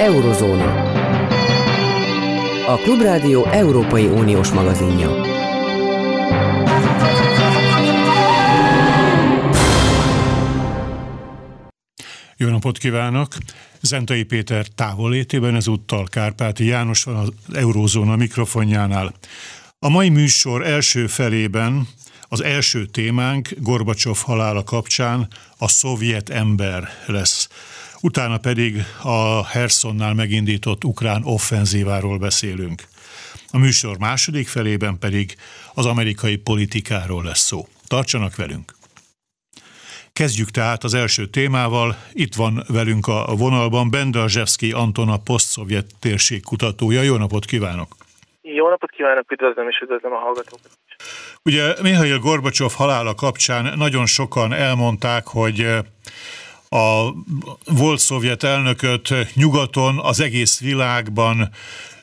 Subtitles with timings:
[0.00, 0.82] Eurozóna.
[2.66, 5.10] A Klubrádió Európai Uniós magazinja.
[12.36, 13.28] Jó napot kívánok!
[13.80, 19.14] Zentai Péter távolétében ezúttal Kárpáti János van az Eurózóna mikrofonjánál.
[19.78, 21.88] A mai műsor első felében
[22.28, 27.48] az első témánk Gorbacsov halála kapcsán a szovjet ember lesz.
[28.02, 32.82] Utána pedig a Hersonnál megindított ukrán offenzíváról beszélünk.
[33.52, 35.34] A műsor második felében pedig
[35.74, 37.66] az amerikai politikáról lesz szó.
[37.88, 38.72] Tartsanak velünk!
[40.12, 41.96] Kezdjük tehát az első témával.
[42.12, 47.02] Itt van velünk a vonalban Bendarzsevszki Anton, a posztszovjet térség kutatója.
[47.02, 47.96] Jó napot kívánok!
[48.42, 50.78] Jó napot kívánok, üdvözlöm és üdvözlöm a hallgatókat!
[51.44, 55.66] Ugye Mihail Gorbacsov halála kapcsán nagyon sokan elmondták, hogy
[56.72, 57.12] a
[57.64, 61.50] volt szovjet elnököt nyugaton, az egész világban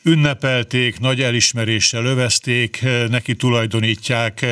[0.03, 4.45] ünnepelték, nagy elismeréssel övezték, neki tulajdonítják,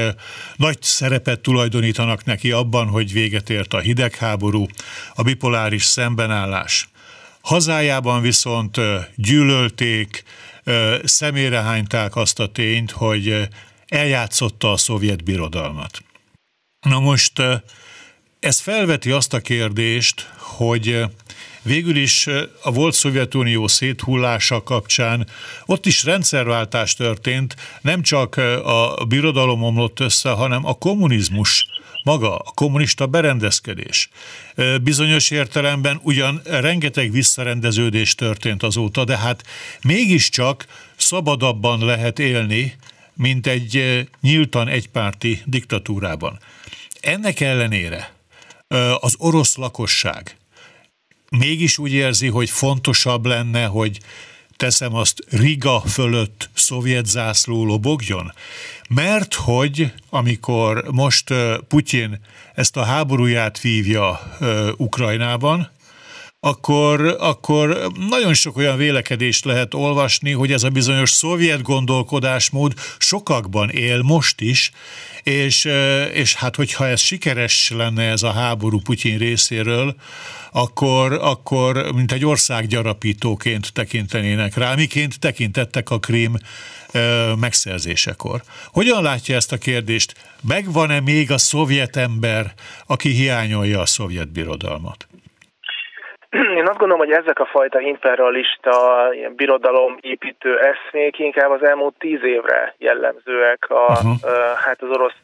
[0.55, 4.66] nagy szerepet tulajdonítanak neki abban, hogy véget ért a hidegháború,
[5.13, 6.89] a bipoláris szembenállás.
[7.41, 8.79] Hazájában viszont
[9.16, 10.23] gyűlölték,
[11.03, 13.47] szemére hányták azt a tényt, hogy
[13.88, 16.03] eljátszotta a szovjet birodalmat.
[16.81, 17.41] Na most
[18.45, 21.03] ez felveti azt a kérdést, hogy
[21.61, 22.27] végül is
[22.63, 25.27] a volt Szovjetunió széthullása kapcsán
[25.65, 31.67] ott is rendszerváltás történt, nem csak a birodalom omlott össze, hanem a kommunizmus
[32.03, 34.09] maga, a kommunista berendezkedés.
[34.81, 39.43] Bizonyos értelemben ugyan rengeteg visszarendeződés történt azóta, de hát
[39.81, 42.75] mégiscsak szabadabban lehet élni,
[43.13, 46.39] mint egy nyíltan egypárti diktatúrában.
[47.01, 48.14] Ennek ellenére
[48.99, 50.38] az orosz lakosság
[51.30, 53.99] mégis úgy érzi, hogy fontosabb lenne, hogy
[54.57, 58.33] teszem azt, Riga fölött szovjet zászló lobogjon?
[58.89, 61.34] Mert hogy amikor most
[61.67, 62.19] Putyin
[62.53, 64.38] ezt a háborúját vívja
[64.78, 65.69] Ukrajnában,
[66.45, 73.69] akkor, akkor nagyon sok olyan vélekedést lehet olvasni, hogy ez a bizonyos szovjet gondolkodásmód sokakban
[73.69, 74.72] él most is,
[75.23, 75.67] és,
[76.13, 79.95] és hát hogyha ez sikeres lenne ez a háború Putyin részéről,
[80.51, 86.38] akkor, akkor mint egy ország gyarapítóként tekintenének rá, miként tekintettek a Krím
[87.39, 88.44] megszerzésekor.
[88.72, 90.13] Hogyan látja ezt a kérdést?
[90.41, 92.53] Megvan-e még a szovjet ember,
[92.85, 95.07] aki hiányolja a szovjet birodalmat?
[96.59, 101.97] Én azt gondolom, hogy ezek a fajta imperialista ilyen birodalom építő eszmék inkább az elmúlt
[101.97, 104.31] tíz évre jellemzőek a, uh-huh.
[104.66, 105.19] hát az orosz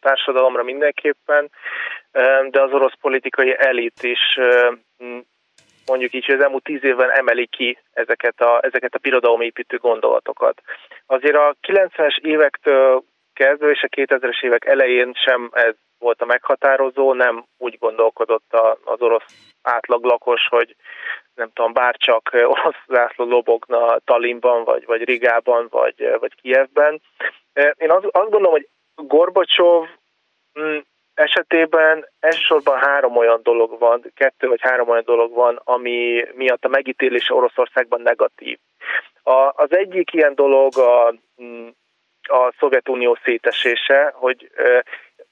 [0.00, 1.50] társadalomra mindenképpen,
[2.50, 4.38] de az orosz politikai elit is
[5.86, 10.62] mondjuk így, hogy az elmúlt tíz évben emeli ki ezeket a, ezeket a birodalomépítő gondolatokat.
[11.06, 13.02] Azért a 90-es évektől
[13.34, 19.00] kezdve és a 2000-es évek elején sem ez volt a meghatározó, nem úgy gondolkodott az
[19.00, 20.76] orosz átlag lakos, hogy
[21.34, 27.00] nem tudom, bárcsak orosz zászló lobogna Talinban, vagy, vagy Rigában, vagy, vagy Kievben.
[27.76, 29.86] Én azt, azt gondolom, hogy Gorbacsov
[30.60, 30.78] mm,
[31.14, 36.68] esetében elsősorban három olyan dolog van, kettő vagy három olyan dolog van, ami miatt a
[36.68, 38.58] megítélés Oroszországban negatív.
[39.22, 41.68] A, az egyik ilyen dolog a, mm,
[42.28, 44.50] a Szovjetunió szétesése, hogy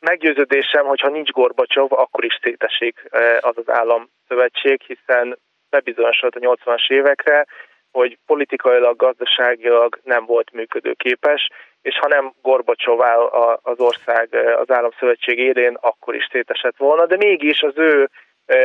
[0.01, 3.09] meggyőződésem, hogy ha nincs Gorbacsov, akkor is szétesik
[3.41, 5.39] az az államszövetség, hiszen
[5.71, 7.47] bebizonyosodott a 80-as évekre,
[7.93, 11.49] hogy politikailag, gazdaságilag nem volt működőképes,
[11.83, 13.21] és ha nem Gorbacsov áll
[13.62, 18.11] az ország az államszövetség élén, akkor is szétesett volna, de mégis az ő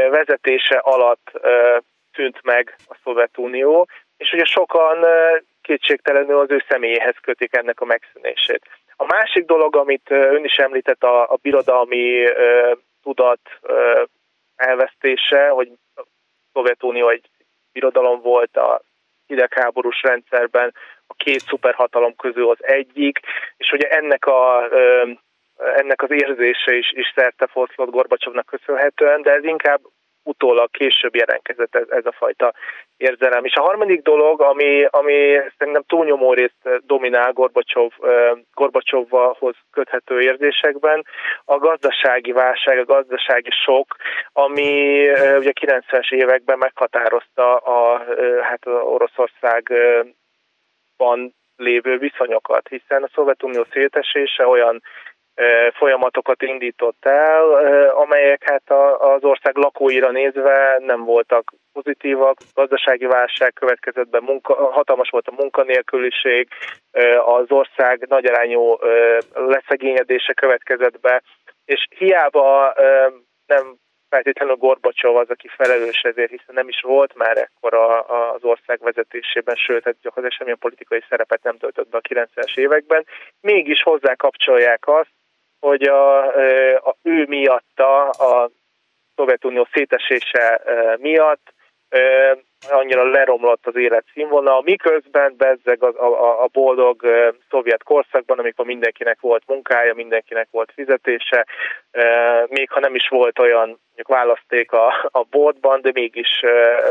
[0.10, 1.32] vezetése alatt
[2.14, 3.88] tűnt meg a Szovjetunió,
[4.18, 5.06] és ugye sokan
[5.66, 8.62] kétségtelenül az ő személyéhez kötik ennek a megszűnését.
[8.96, 12.24] A másik dolog, amit ön is említett, a, a birodalmi
[13.04, 13.40] tudat
[14.56, 16.02] elvesztése, hogy a
[16.54, 17.30] Szovjetunió egy
[17.74, 18.82] birodalom volt a
[19.28, 20.74] hidegháborús rendszerben,
[21.08, 23.20] a két szuperhatalom közül az egyik,
[23.58, 24.68] és ugye ennek a
[25.76, 29.82] ennek az érzése is, is szerte foszlott Gorbacsovnak köszönhetően, de ez inkább
[30.26, 32.54] utólag később jelentkezett ez, ez a fajta
[32.98, 33.46] érzelem.
[33.46, 37.92] És a harmadik dolog, ami, ami szerintem túlnyomó részt dominál Gorbacsov,
[38.54, 41.06] Gorbacsovhoz köthető érzésekben,
[41.46, 43.96] a gazdasági válság, a gazdasági sok,
[44.34, 45.00] ami
[45.38, 48.06] ugye 90-es években meghatározta a,
[48.42, 50.14] hát a Oroszországban
[51.58, 54.82] lévő viszonyokat, hiszen a Szovjetunió szétesése olyan
[55.74, 57.54] folyamatokat indított el,
[57.90, 58.72] amelyek hát
[59.02, 65.42] az ország lakóira nézve nem voltak pozitívak, gazdasági válság következett be, munka, hatalmas volt a
[65.42, 66.48] munkanélküliség,
[67.26, 68.78] az ország nagyarányú
[69.34, 71.22] leszegényedése következett be,
[71.66, 72.74] és hiába
[73.46, 73.76] nem
[74.10, 79.56] feltétlenül Gorbacsov az, aki felelős ezért, hiszen nem is volt már ekkora az ország vezetésében,
[79.56, 83.06] sőt, hát gyakorlatilag semmilyen politikai szerepet nem töltött be a 90-es években,
[83.42, 85.14] mégis hozzá kapcsolják azt,
[85.66, 86.28] hogy a,
[86.90, 88.50] a ő miatta, a
[89.16, 90.62] Szovjetunió szétesése
[91.00, 91.54] miatt
[92.70, 97.02] annyira leromlott az életszínvonal, miközben bezzeg a, a, a boldog
[97.50, 101.46] szovjet korszakban, amikor mindenkinek volt munkája, mindenkinek volt fizetése,
[102.48, 106.40] még ha nem is volt olyan választék a, a boltban, de mégis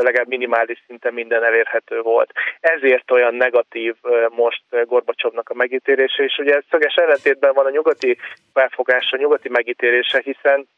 [0.00, 2.30] legalább minimális szinten minden elérhető volt.
[2.60, 3.94] Ezért olyan negatív
[4.30, 8.18] most Gorbacsovnak a megítélése, és ugye ez szöges ellentétben van a nyugati
[8.52, 10.68] felfogása, a nyugati megítélése, hiszen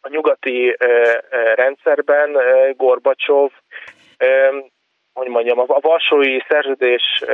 [0.00, 0.76] a nyugati
[1.54, 2.36] rendszerben
[2.76, 3.50] Gorbacsov
[5.12, 7.24] hogy mondjam, a Varsói szerződés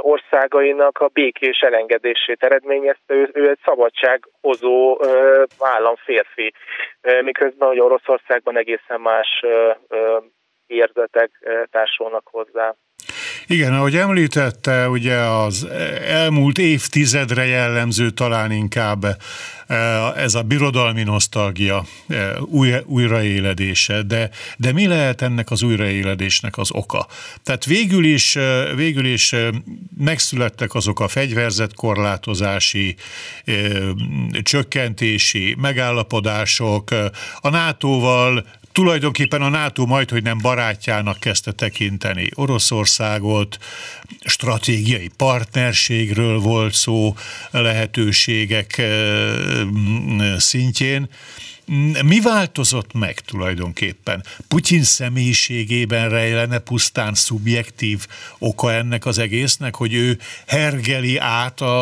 [0.00, 5.00] országainak a békés elengedését eredményezte, ő, ő egy szabadsághozó
[5.58, 6.52] államférfi,
[7.22, 9.44] miközben hogy Oroszországban egészen más
[11.00, 11.30] érzetek
[11.70, 12.74] társulnak hozzá.
[13.46, 15.68] Igen, ahogy említette, ugye az
[16.06, 19.04] elmúlt évtizedre jellemző talán inkább
[19.66, 26.58] eh, ez a birodalmi nosztalgia eh, új, újraéledése, de, de mi lehet ennek az újraéledésnek
[26.58, 27.06] az oka?
[27.42, 29.34] Tehát végül is, eh, végül is
[29.98, 32.96] megszülettek azok a fegyverzetkorlátozási,
[34.42, 36.90] csökkentési megállapodások,
[37.40, 43.58] a NATO-val tulajdonképpen a NATO majd, hogy nem barátjának kezdte tekinteni Oroszországot,
[44.24, 47.14] stratégiai partnerségről volt szó
[47.50, 48.88] lehetőségek eh,
[50.38, 51.08] szintjén.
[52.12, 54.20] Mi változott meg tulajdonképpen?
[54.48, 57.98] Putyin személyiségében rejlene pusztán szubjektív
[58.38, 60.08] oka ennek az egésznek, hogy ő
[60.46, 61.74] hergeli át a,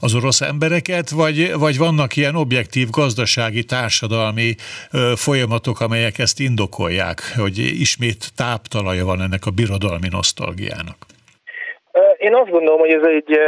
[0.00, 4.54] az orosz embereket, vagy, vagy vannak ilyen objektív gazdasági, társadalmi
[4.92, 10.98] ö, folyamatok, amelyek ezt indokolják, hogy ismét táptalaja van ennek a birodalmi nosztalgiának?
[12.18, 13.38] Én azt gondolom, hogy ez egy,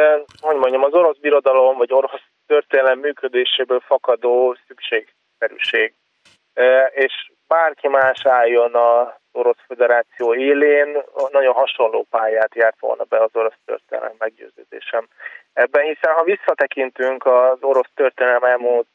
[0.41, 5.07] hogy mondjam, az orosz birodalom, vagy orosz történelem működéséből fakadó szükség
[5.41, 5.95] népszerűség.
[6.91, 13.31] És bárki más álljon az Orosz Föderáció élén, nagyon hasonló pályát járt volna be az
[13.33, 15.09] orosz történelem meggyőződésem.
[15.53, 18.89] Ebben, hiszen ha visszatekintünk az orosz történelem elmúlt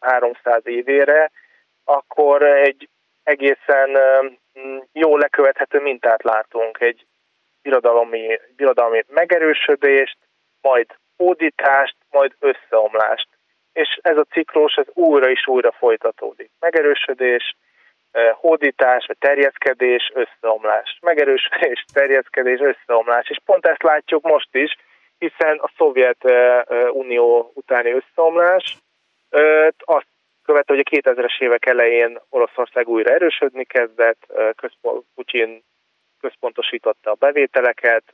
[0.00, 1.30] 300 évére,
[1.84, 2.88] akkor egy
[3.22, 3.98] egészen
[4.92, 7.06] jó lekövethető mintát látunk, egy
[7.62, 10.18] birodalmi, birodalmi megerősödést,
[10.60, 10.86] majd
[11.16, 13.28] hódítást, majd összeomlást
[13.76, 16.50] és ez a ciklus ez újra és újra folytatódik.
[16.60, 17.56] Megerősödés,
[18.34, 20.98] hódítás, vagy terjeszkedés, összeomlás.
[21.00, 23.28] Megerősödés, terjeszkedés, összeomlás.
[23.30, 24.76] És pont ezt látjuk most is,
[25.18, 26.24] hiszen a Szovjet
[26.90, 28.76] Unió utáni összeomlás
[29.78, 30.08] azt
[30.44, 34.26] követte, hogy a 2000-es évek elején Oroszország újra erősödni kezdett,
[34.56, 35.04] központ,
[36.20, 38.04] központosította a bevételeket,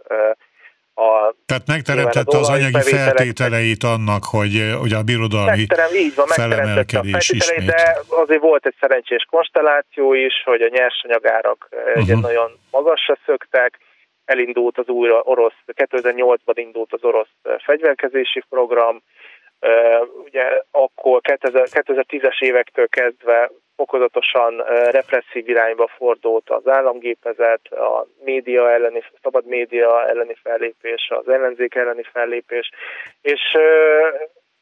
[0.95, 7.31] a Tehát megteremtette az anyagi feltételeit annak, hogy, hogy a birodalmi Megterem, így van, felemelkedés
[7.31, 7.67] ismét.
[7.67, 12.11] De azért volt egy szerencsés konstelláció is, hogy a nyersanyagárak uh-huh.
[12.11, 13.79] egy nagyon magasra szöktek,
[14.25, 19.03] elindult az újra orosz, 2008-ban indult az orosz fegyverkezési program,
[20.25, 24.57] ugye akkor 2010-es évektől kezdve fokozatosan
[24.91, 32.03] represszív irányba fordult az államgépezet, a média elleni, szabad média elleni fellépés, az ellenzék elleni
[32.13, 32.71] fellépés,
[33.21, 33.41] és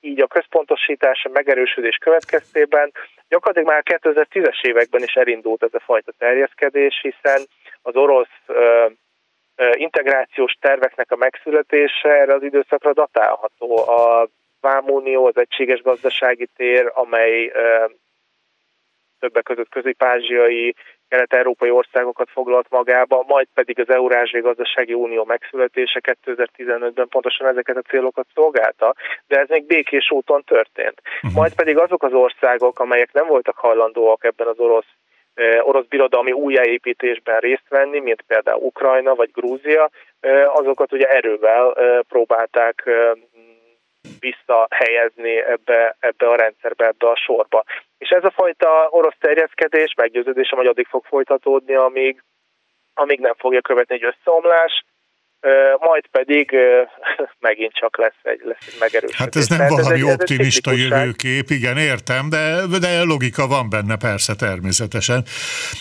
[0.00, 2.92] így a központosítás, a megerősödés következtében
[3.28, 7.40] gyakorlatilag már 2010-es években is elindult ez a fajta terjeszkedés, hiszen
[7.82, 8.38] az orosz
[9.72, 13.88] integrációs terveknek a megszületése erre az időszakra datálható.
[13.88, 14.28] A
[14.60, 17.52] Vámunió, az egységes gazdasági tér, amely
[19.20, 20.74] többek között közép-ázsiai,
[21.08, 27.88] kelet-európai országokat foglalt magába, majd pedig az Eurázsiai Gazdasági Unió megszületése 2015-ben pontosan ezeket a
[27.90, 28.94] célokat szolgálta,
[29.26, 31.00] de ez még békés úton történt.
[31.16, 31.32] Uh-huh.
[31.32, 34.92] Majd pedig azok az országok, amelyek nem voltak hajlandóak ebben az orosz
[35.60, 39.90] orosz birodalmi újjáépítésben részt venni, mint például Ukrajna vagy Grúzia,
[40.46, 41.74] azokat ugye erővel
[42.08, 42.90] próbálták
[44.20, 47.64] visszahelyezni ebbe, ebbe a rendszerbe, ebbe a sorba.
[47.98, 52.22] És ez a fajta orosz terjeszkedés, meggyőződésem, hogy addig fog folytatódni, amíg,
[52.94, 54.84] amíg nem fogja követni egy összeomlás,
[55.78, 56.56] majd pedig
[57.40, 59.16] megint csak lesz egy, lesz egy megerősödés.
[59.16, 63.02] Hát ez nem Tehát valami ez egy, optimista ez egy jövőkép, igen, értem, de, de
[63.02, 65.24] logika van benne persze természetesen.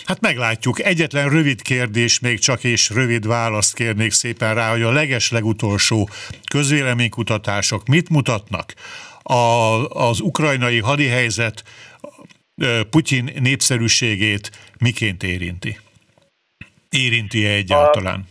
[0.06, 0.80] Hát meglátjuk.
[0.80, 6.10] Egyetlen rövid kérdés még csak, és rövid választ kérnék szépen rá, hogy a leges legutolsó
[6.52, 8.74] közvéleménykutatások mit mutatnak?
[9.24, 9.34] A,
[9.88, 11.64] az ukrajnai hadihelyzet
[12.90, 14.50] Putyin népszerűségét
[14.80, 15.78] miként érinti?
[16.90, 18.28] Érinti-e egyáltalán?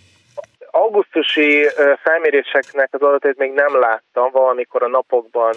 [0.71, 0.79] A
[1.19, 1.69] augusztusi
[2.03, 5.55] felméréseknek az adatait még nem láttam, valamikor a napokban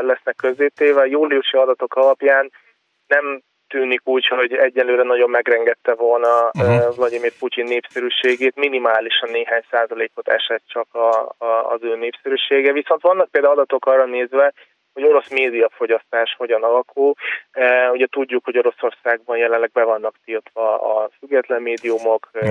[0.00, 1.06] lesznek közzétéve.
[1.06, 2.50] Júliusi adatok alapján
[3.06, 6.96] nem tűnik úgy, hogy egyelőre nagyon megrengette volna uh-huh.
[6.96, 12.72] Vladimir Putyin népszerűségét, minimálisan néhány százalékot esett csak a, a, az ő népszerűsége.
[12.72, 14.52] Viszont vannak például adatok arra nézve,
[14.98, 17.14] hogy orosz médiafogyasztás hogyan alakul.
[17.52, 22.46] E, ugye tudjuk, hogy Oroszországban jelenleg be vannak tiltva a független médiumok, e,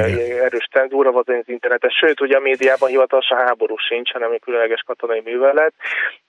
[0.48, 4.82] erős cenzúra van az internetes, sőt, ugye a médiában hivatalosan háború sincs, hanem egy különleges
[4.82, 5.74] katonai művelet,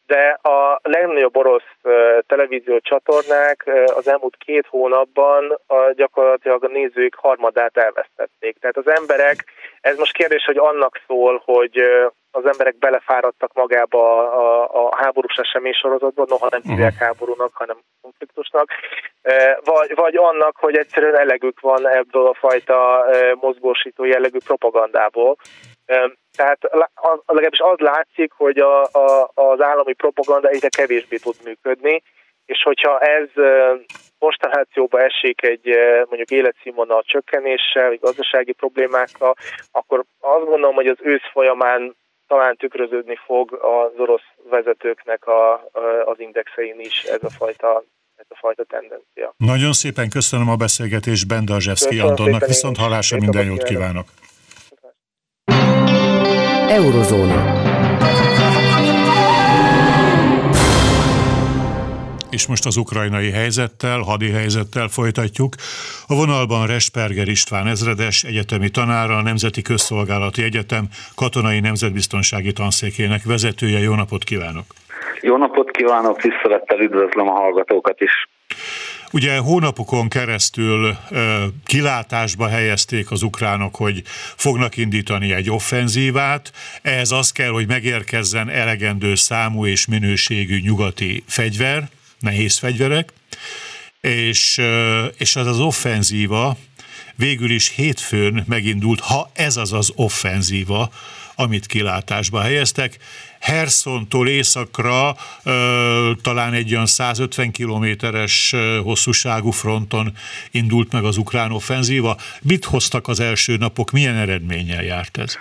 [0.07, 1.91] de a legnagyobb orosz e,
[2.27, 8.57] televízió csatornák e, az elmúlt két hónapban a, gyakorlatilag a nézők harmadát elvesztették.
[8.61, 9.45] Tehát az emberek,
[9.81, 11.83] ez most kérdés, hogy annak szól, hogy
[12.31, 17.07] az emberek belefáradtak magába a, a, a háborús esemény sorozatba, noha nem hívják uh-huh.
[17.07, 18.71] háborúnak, hanem konfliktusnak,
[19.23, 25.37] e, vagy, vagy annak, hogy egyszerűen elegük van ebből a fajta e, mozgósító jellegű propagandából.
[25.87, 26.59] E, tehát
[27.27, 32.03] legalábbis az látszik, hogy a, a, az állami propaganda egyre kevésbé tud működni,
[32.47, 33.29] és hogyha ez
[34.19, 35.69] konstellációba esik egy
[36.09, 39.35] mondjuk életszínvonal csökkenéssel, vagy gazdasági problémákkal,
[39.73, 41.97] akkor azt gondolom, hogy az ősz folyamán
[42.29, 45.55] talán tükröződni fog az orosz vezetőknek a,
[46.05, 47.85] az indexein is ez a fajta
[48.17, 49.35] ez a fajta tendencia.
[49.37, 54.07] Nagyon szépen köszönöm a beszélgetést Bendazsevszki Antonnak, viszont halásra minden jót kívánok.
[56.69, 57.68] Eurozóna.
[62.31, 65.55] És most az ukrajnai helyzettel, hadi helyzettel folytatjuk.
[66.07, 73.79] A vonalban Resperger István ezredes, egyetemi tanára, a Nemzeti Közszolgálati Egyetem katonai nemzetbiztonsági tanszékének vezetője.
[73.79, 74.65] Jó napot kívánok!
[75.21, 78.29] Jó napot kívánok, tisztelettel üdvözlöm a hallgatókat is!
[79.13, 84.03] Ugye hónapokon keresztül ö, kilátásba helyezték az ukránok, hogy
[84.37, 86.53] fognak indítani egy offenzívát.
[86.83, 91.89] Ehhez az kell, hogy megérkezzen elegendő számú és minőségű nyugati fegyver,
[92.21, 93.13] nehéz fegyverek,
[94.01, 94.61] és,
[95.17, 96.57] és az az offenzíva
[97.19, 100.91] végül is hétfőn megindult, ha ez az az offenzíva,
[101.35, 102.99] amit kilátásba helyeztek.
[103.41, 105.17] Hersontól északra
[106.23, 110.17] talán egy olyan 150 kilométeres hosszúságú fronton
[110.51, 112.17] indult meg az ukrán offenzíva.
[112.43, 115.35] Mit hoztak az első napok, milyen eredménnyel járt ez?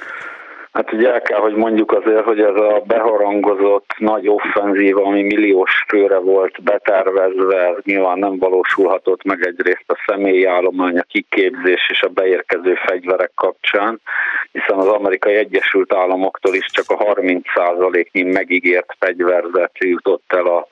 [0.77, 5.85] Hát ugye el kell, hogy mondjuk azért, hogy ez a beharangozott nagy offenzíva, ami milliós
[5.87, 12.07] főre volt betervezve, nyilván nem valósulhatott meg egyrészt a személyi állomány, a kiképzés és a
[12.09, 14.01] beérkező fegyverek kapcsán,
[14.51, 20.67] hiszen az amerikai Egyesült Államoktól is csak a 30%-nyi megígért fegyverzet jutott el a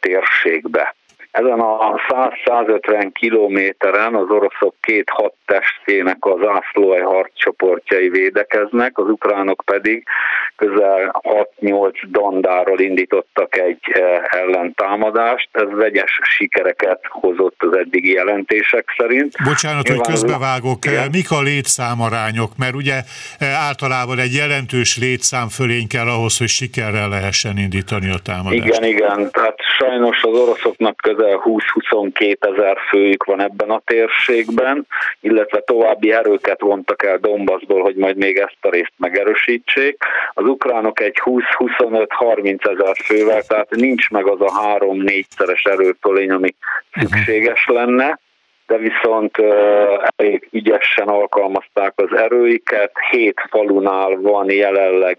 [0.00, 0.94] térségbe.
[1.30, 1.94] Ezen a
[2.44, 10.04] 100-150 kilométeren az oroszok két hat testének az ászlóaj harccsoportjai védekeznek, az ukránok pedig
[10.56, 11.20] közel
[11.60, 15.48] 6-8 dandáról indítottak egy eh, ellentámadást.
[15.52, 19.34] Ez vegyes sikereket hozott az eddigi jelentések szerint.
[19.44, 20.84] Bocsánat, Nyilván hogy közbevágok.
[20.84, 21.08] Igen.
[21.12, 22.50] Mik a létszámarányok?
[22.58, 22.94] Mert ugye
[23.38, 28.66] eh, általában egy jelentős létszám fölény kell ahhoz, hogy sikerrel lehessen indítani a támadást.
[28.66, 29.30] Igen, igen.
[29.30, 34.86] Tehát sajnos az oroszoknak közel közel 20-22 ezer főjük van ebben a térségben,
[35.20, 39.96] illetve további erőket vontak el Donbassból, hogy majd még ezt a részt megerősítsék.
[40.32, 46.54] Az ukránok egy 20-25-30 ezer fővel, tehát nincs meg az a három-négyszeres erőtölény, ami
[46.92, 48.18] szükséges lenne
[48.66, 49.36] de viszont
[50.16, 52.92] elég ügyesen alkalmazták az erőiket.
[53.10, 55.18] Hét falunál van jelenleg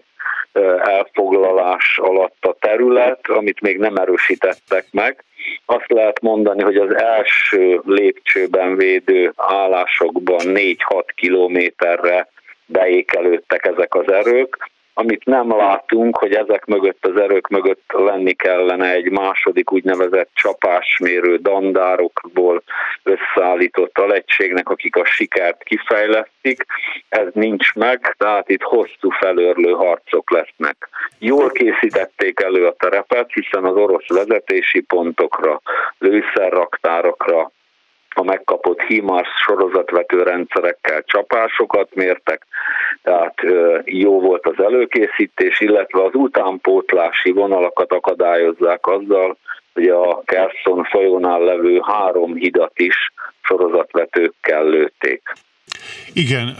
[0.82, 5.24] elfoglalás alatt a terület, amit még nem erősítettek meg
[5.64, 10.76] azt lehet mondani, hogy az első lépcsőben védő állásokban 4-6
[11.14, 12.28] kilométerre
[12.66, 18.92] beékelődtek ezek az erők, amit nem látunk, hogy ezek mögött az erők mögött lenni kellene
[18.92, 22.62] egy második úgynevezett csapásmérő dandárokból
[23.02, 26.64] összeállított alegységnek, akik a sikert kifejlesztik.
[27.08, 30.88] Ez nincs meg, tehát itt hosszú felörlő harcok lesznek.
[31.18, 35.60] Jól készítették elő a terepet, hiszen az orosz vezetési pontokra,
[35.98, 37.50] lőszerraktárokra,
[38.14, 42.46] a megkapott HIMARS sorozatvető rendszerekkel csapásokat mértek,
[43.02, 43.34] tehát
[43.84, 49.36] jó volt az előkészítés, illetve az utánpótlási vonalakat akadályozzák azzal,
[49.74, 55.22] hogy a Kerszon folyónál levő három hidat is sorozatvetőkkel lőtték.
[56.12, 56.56] Igen,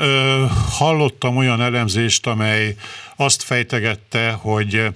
[0.70, 2.74] hallottam olyan elemzést, amely
[3.16, 4.86] azt fejtegette, hogy,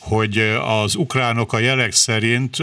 [0.00, 2.56] hogy az ukránok a jelek szerint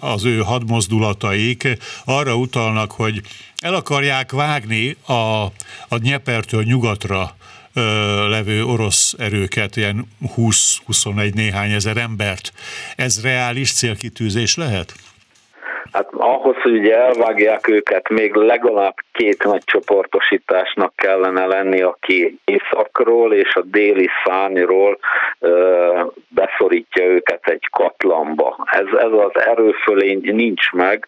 [0.00, 1.68] az ő hadmozdulataik
[2.04, 3.22] arra utalnak, hogy
[3.56, 5.12] el akarják vágni a,
[5.88, 7.36] a Nyepertől nyugatra
[8.28, 12.52] levő orosz erőket, ilyen 20-21 néhány ezer embert.
[12.96, 14.94] Ez reális célkitűzés lehet?
[15.92, 23.34] Hát ahhoz, hogy ugye elvágják őket, még legalább két nagy csoportosításnak kellene lenni, aki északról
[23.34, 24.98] és a déli szárnyról
[25.38, 28.56] ö, beszorítja őket egy katlamba.
[28.70, 31.06] Ez, ez az erőfölény nincs meg,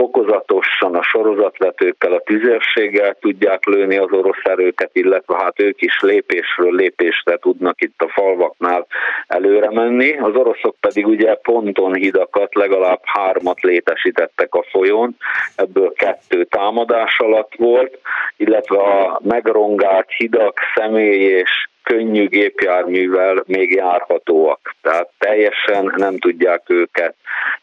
[0.00, 6.74] fokozatosan a sorozatvetőkkel, a tüzérséggel tudják lőni az orosz erőket, illetve hát ők is lépésről
[6.74, 8.86] lépésre tudnak itt a falvaknál
[9.26, 10.18] előre menni.
[10.18, 15.16] Az oroszok pedig ugye ponton hidakat, legalább hármat létesítettek a folyón,
[15.56, 17.98] ebből kettő támadás alatt volt,
[18.36, 24.74] illetve a megrongált hidak személy és könnyű gépjárművel még járhatóak.
[24.82, 27.14] Tehát teljesen nem tudják őket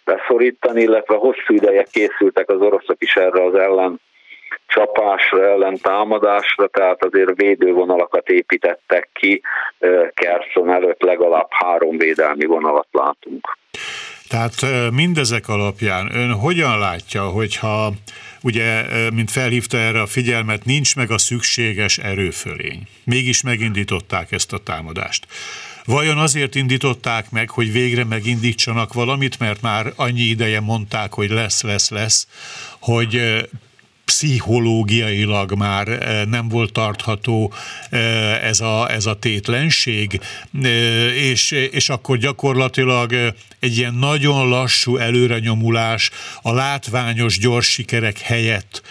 [0.04, 4.00] beszorítani, illetve hosszú ideje készültek az oroszok is erre az ellen
[4.68, 9.42] csapásra, ellen támadásra, tehát azért védővonalakat építettek ki,
[10.14, 13.58] Kerszon előtt legalább három védelmi vonalat látunk.
[14.30, 14.54] Tehát
[14.94, 17.92] mindezek alapján ön hogyan látja, hogyha
[18.48, 22.88] ugye, mint felhívta erre a figyelmet, nincs meg a szükséges erőfölény.
[23.04, 25.28] Mégis megindították ezt a támadást.
[25.86, 31.62] Vajon azért indították meg, hogy végre megindítsanak valamit, mert már annyi ideje mondták, hogy lesz,
[31.62, 32.28] lesz, lesz,
[32.80, 33.22] hogy
[34.08, 37.54] pszichológiailag már eh, nem volt tartható
[37.90, 40.20] eh, ez a, ez a tétlenség,
[40.64, 40.70] eh,
[41.16, 46.10] és, és akkor gyakorlatilag egy ilyen nagyon lassú előrenyomulás
[46.42, 48.82] a látványos gyors sikerek helyett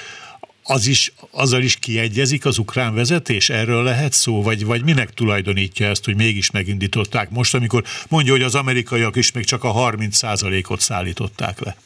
[0.63, 3.51] az is, azzal is kiegyezik az ukrán vezetés?
[3.51, 4.43] Erről lehet szó?
[4.43, 9.33] Vagy, vagy minek tulajdonítja ezt, hogy mégis megindították most, amikor mondja, hogy az amerikaiak is
[9.33, 11.77] még csak a 30%-ot szállították le?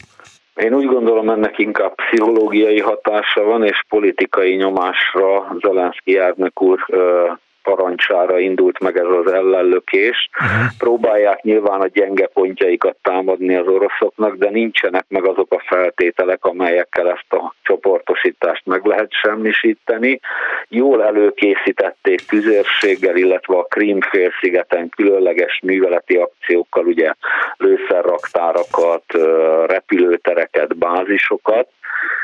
[0.61, 6.79] Én úgy gondolom, ennek inkább pszichológiai hatása van, és politikai nyomásra Zelenszky elnök úr
[7.63, 10.29] parancsára indult meg ez az ellenlökés.
[10.33, 10.71] Uh-huh.
[10.77, 17.09] Próbálják nyilván a gyenge pontjaikat támadni az oroszoknak, de nincsenek meg azok a feltételek, amelyekkel
[17.09, 20.19] ezt a csoportosítást meg lehet semmisíteni.
[20.67, 27.13] Jól előkészítették tüzérséggel, illetve a Krím-félszigeten különleges műveleti akciókkal, ugye
[27.57, 29.03] lőszerraktárakat,
[29.67, 31.67] repülőtereket, bázisokat,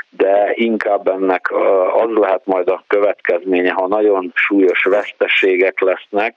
[0.09, 1.51] de inkább ennek
[1.93, 6.35] az lehet majd a következménye, ha nagyon súlyos veszteségek lesznek,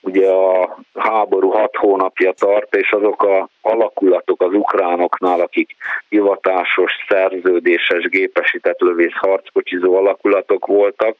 [0.00, 5.76] ugye a háború hat hónapja tart, és azok a alakulatok az ukránoknál, akik
[6.08, 11.16] hivatásos, szerződéses, gépesített lövész harckocsizó alakulatok voltak,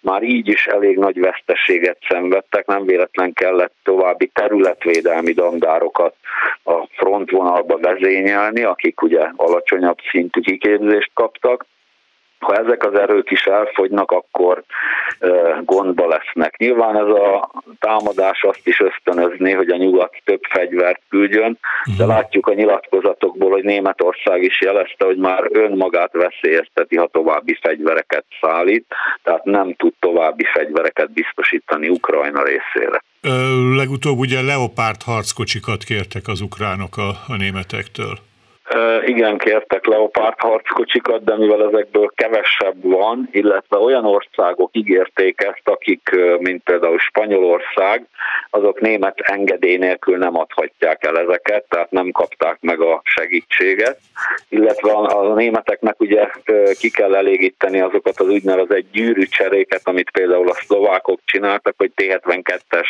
[0.00, 6.14] már így is elég nagy veszteséget szenvedtek, nem véletlen kellett további területvédelmi dandárokat
[6.64, 11.66] a frontvonalba vezényelni, akik ugye alacsonyabb szintű kiképzést kaptak,
[12.38, 14.62] ha ezek az erők is elfogynak, akkor
[15.64, 16.56] gondba lesznek.
[16.56, 21.58] Nyilván ez a támadás azt is ösztönözni, hogy a nyugat több fegyvert küldjön,
[21.96, 22.12] de mhm.
[22.12, 28.86] látjuk a nyilatkozatokból, hogy Németország is jelezte, hogy már önmagát veszélyezteti, ha további fegyvereket szállít,
[29.22, 33.02] tehát nem tud további fegyvereket biztosítani Ukrajna részére.
[33.22, 38.27] Ö, legutóbb ugye Leopard harckocsikat kértek az ukránok a, a németektől.
[39.04, 46.10] Igen, kértek Leopard harckocsikat, de mivel ezekből kevesebb van, illetve olyan országok ígérték ezt, akik,
[46.38, 48.06] mint például Spanyolország,
[48.50, 53.98] azok német engedély nélkül nem adhatják el ezeket, tehát nem kapták meg a segítséget,
[54.48, 56.28] illetve a, németeknek ugye
[56.78, 62.88] ki kell elégíteni azokat az úgynevezett gyűrűcseréket, amit például a szlovákok csináltak, hogy T-72-es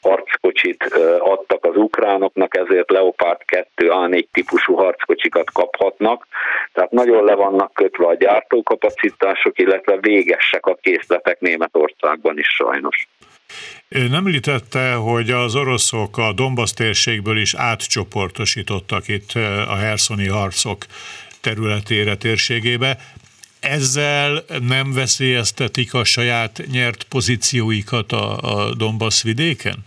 [0.00, 0.84] harckocsit
[1.18, 6.26] adtak az ukránoknak, ezért Leopard 2 A4 típusú harckocsit kocsikat kaphatnak,
[6.72, 13.08] tehát nagyon le vannak kötve a gyártókapacitások, illetve végesek a készletek Németországban is sajnos.
[13.88, 19.32] Ő nem említette, hogy az oroszok a Donbass térségből is átcsoportosítottak itt
[19.68, 20.84] a herszoni harcok
[21.40, 22.96] területére, térségébe.
[23.60, 29.84] Ezzel nem veszélyeztetik a saját nyert pozícióikat a, a Donbass vidéken?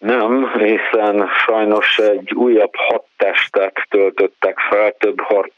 [0.00, 5.52] Nem, hiszen sajnos egy újabb hat testet töltöttek fel, több harc,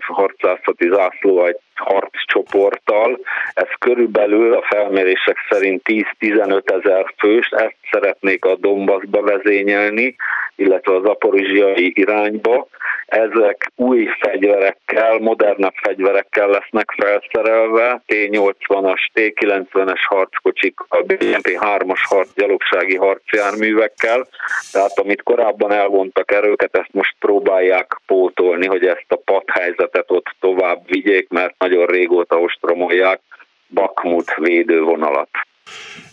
[0.00, 3.18] harcászati zászló egy harccsoporttal.
[3.54, 5.82] Ez körülbelül a felmérések szerint
[6.20, 10.16] 10-15 ezer fős, ezt szeretnék a Dombaszba vezényelni,
[10.56, 12.68] illetve az aporizsiai irányba.
[13.06, 24.26] Ezek új fegyverekkel, modernebb fegyverekkel lesznek felszerelve, T-80-as, T-90-es harckocsik, a BMP-3-as harc, gyalogsági harcjárművekkel,
[24.72, 30.86] tehát amit korábban elvontak erőket, ezt most próbálják pótolni, hogy ezt a padhelyzetet ott tovább
[30.86, 33.20] vigyék, mert nagyon régóta ostromolják
[33.68, 35.28] Bakmut védővonalat.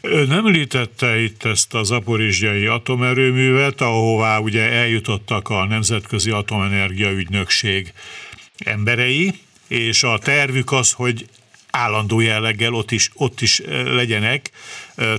[0.08, 7.94] Ön említette itt ezt az aporizsiai atomerőművet, ahová ugye eljutottak a Nemzetközi Atomenergia Ügynökség
[8.58, 11.28] emberei, és a tervük az, hogy
[11.70, 14.50] állandó jelleggel ott is, ott is legyenek,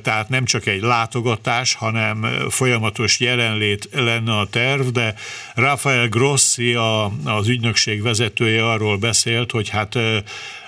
[0.03, 5.15] tehát nem csak egy látogatás, hanem folyamatos jelenlét lenne a terv, de
[5.55, 9.99] Rafael Grossi, a, az ügynökség vezetője arról beszélt, hogy hát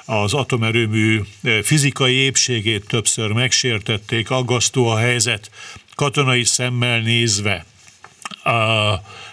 [0.07, 1.21] az atomerőmű
[1.63, 5.51] fizikai épségét többször megsértették, aggasztó a helyzet
[5.95, 7.65] katonai szemmel nézve.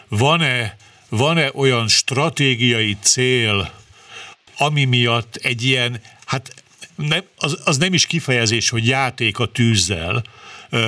[0.08, 0.78] Van-e,
[1.10, 3.72] van-e olyan stratégiai cél,
[4.58, 6.64] ami miatt egy ilyen, hát
[6.96, 10.24] nem, az, az nem is kifejezés, hogy játék a tűzzel,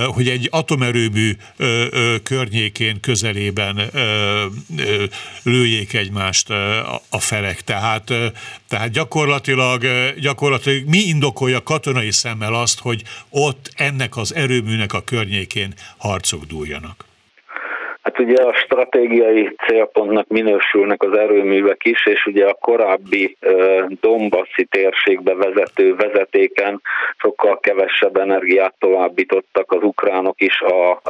[0.07, 1.35] hogy egy atomerőmű
[2.23, 3.91] környékén, közelében
[5.43, 6.49] lőjék egymást
[7.09, 7.61] a felek.
[7.61, 8.13] Tehát,
[8.67, 9.85] tehát gyakorlatilag,
[10.19, 17.05] gyakorlatilag mi indokolja katonai szemmel azt, hogy ott ennek az erőműnek a környékén harcok dúljanak?
[18.05, 23.37] Hát ugye a stratégiai célpontnak minősülnek az erőművek is, és ugye a korábbi
[24.01, 26.81] Dombaszi térségbe vezető vezetéken
[27.17, 31.01] sokkal kevesebb energiát továbbítottak az ukránok is a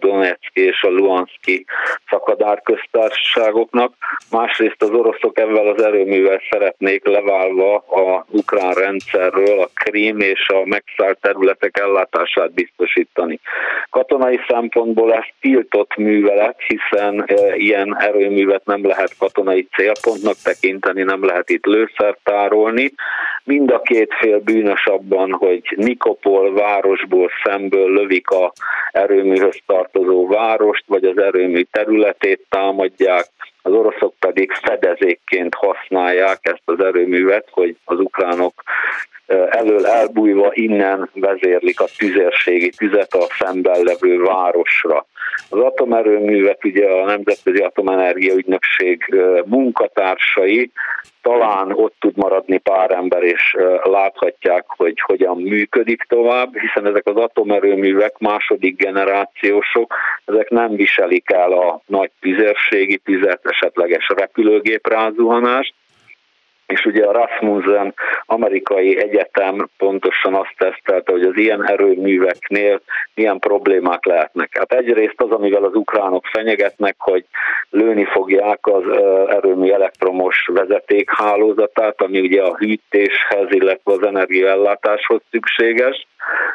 [0.00, 1.64] Donetszki és a Luhanszki
[2.10, 3.92] szakadárköztársaságoknak.
[4.30, 10.62] Másrészt az oroszok ebben az erőművel szeretnék leválva a ukrán rendszerről a Krím és a
[10.64, 13.40] megszállt területek ellátását biztosítani.
[13.90, 17.24] Katonai szempontból ez tiltott művelet, művelet, hiszen
[17.56, 22.92] ilyen erőművet nem lehet katonai célpontnak tekinteni, nem lehet itt lőszert tárolni.
[23.44, 28.52] Mind a két fél bűnös abban, hogy Nikopol városból szemből lövik a
[28.90, 33.26] erőműhöz tartozó várost, vagy az erőmű területét támadják,
[33.62, 38.62] az oroszok pedig fedezékként használják ezt az erőművet, hogy az ukránok
[39.50, 45.06] elől elbújva innen vezérlik a tüzérségi tüzet a szemben levő városra.
[45.50, 50.70] Az atomerőművek, ugye a Nemzetközi Atomenergia Ügynökség munkatársai
[51.22, 57.16] talán ott tud maradni pár ember, és láthatják, hogy hogyan működik tovább, hiszen ezek az
[57.16, 59.94] atomerőművek második generációsok,
[60.24, 65.74] ezek nem viselik el a nagy tüzérségi tüzet, esetleges repülőgép rázuhanást,
[66.66, 67.94] és ugye a Rasmussen
[68.26, 72.80] amerikai egyetem pontosan azt tesztelte, hogy az ilyen erőműveknél
[73.14, 74.56] milyen problémák lehetnek.
[74.58, 77.24] Hát egyrészt az, amivel az ukránok fenyegetnek, hogy
[77.70, 78.82] lőni fogják az
[79.28, 86.06] erőmű elektromos vezetékhálózatát, ami ugye a hűtéshez, illetve az energiaellátáshoz szükséges,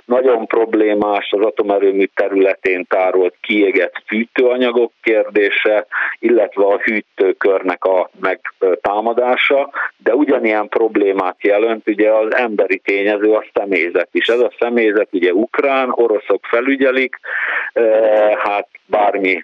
[0.06, 5.86] nagyon problémás az atomerőmű területén tárolt kiégett fűtőanyagok kérdése,
[6.20, 9.70] illetve a hűtőkörnek a megtámadása,
[10.04, 14.28] de ugyanilyen problémát jelent ugye az emberi tényező, a személyzet is.
[14.28, 17.16] Ez a személyzet ugye ukrán, oroszok felügyelik,
[18.38, 19.44] hát bármi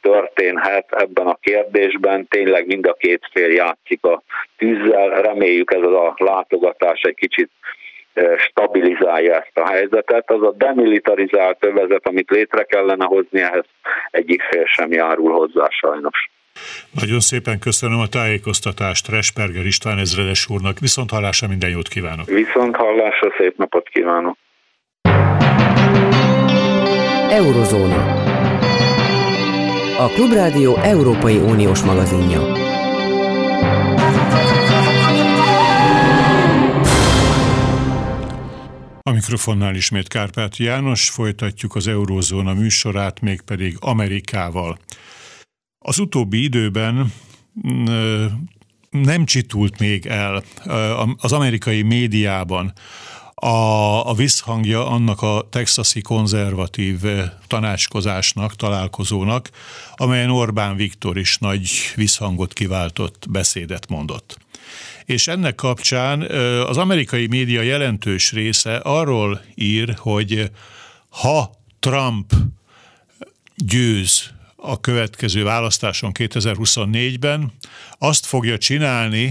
[0.00, 4.22] történhet ebben a kérdésben, tényleg mind a két fél játszik a
[4.58, 7.50] tűzzel, reméljük ez a látogatás egy kicsit
[8.36, 10.30] stabilizálja ezt a helyzetet.
[10.30, 13.64] Az a demilitarizált övezet, amit létre kellene hozni, ehhez
[14.10, 16.30] egyik fél sem járul hozzá sajnos.
[16.90, 20.78] Nagyon szépen köszönöm a tájékoztatást Resperger István ezredes úrnak.
[20.78, 22.26] Viszont hallásra minden jót kívánok.
[22.26, 24.36] Viszont hallásra szép napot kívánok.
[27.30, 28.28] Eurozóna.
[29.98, 32.40] A Klubrádió Európai Uniós magazinja.
[39.02, 44.78] A mikrofonnál ismét Kárpát János, folytatjuk az Eurózóna műsorát, mégpedig Amerikával.
[45.82, 47.12] Az utóbbi időben
[47.68, 48.26] mm,
[48.90, 50.42] nem csitult még el
[51.16, 52.72] az amerikai médiában
[53.34, 57.00] a, a visszhangja annak a texasi konzervatív
[57.46, 59.50] tanácskozásnak, találkozónak,
[59.94, 64.38] amelyen Orbán Viktor is nagy visszhangot kiváltott beszédet mondott.
[65.04, 66.20] És ennek kapcsán
[66.66, 70.50] az amerikai média jelentős része arról ír, hogy
[71.08, 72.32] ha Trump
[73.56, 77.52] győz a következő választáson 2024-ben,
[77.98, 79.30] azt fogja csinálni,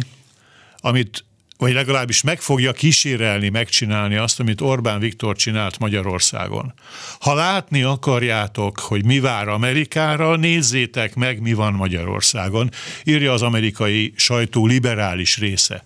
[0.78, 1.24] amit
[1.58, 6.74] vagy legalábbis meg fogja kísérelni megcsinálni azt, amit Orbán Viktor csinált Magyarországon.
[7.20, 12.70] Ha látni akarjátok, hogy mi vár Amerikára, nézzétek meg, mi van Magyarországon,
[13.04, 15.86] írja az amerikai sajtó liberális része.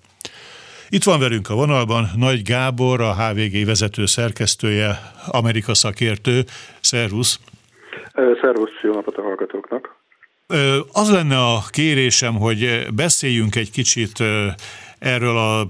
[0.90, 6.46] Itt van velünk a vonalban Nagy Gábor, a HVG vezető szerkesztője, Amerika szakértő.
[6.82, 7.40] Szervusz!
[8.14, 9.96] Szervusz, jó napot a hallgatóknak!
[10.92, 14.24] Az lenne a kérésem, hogy beszéljünk egy kicsit
[15.00, 15.68] erről a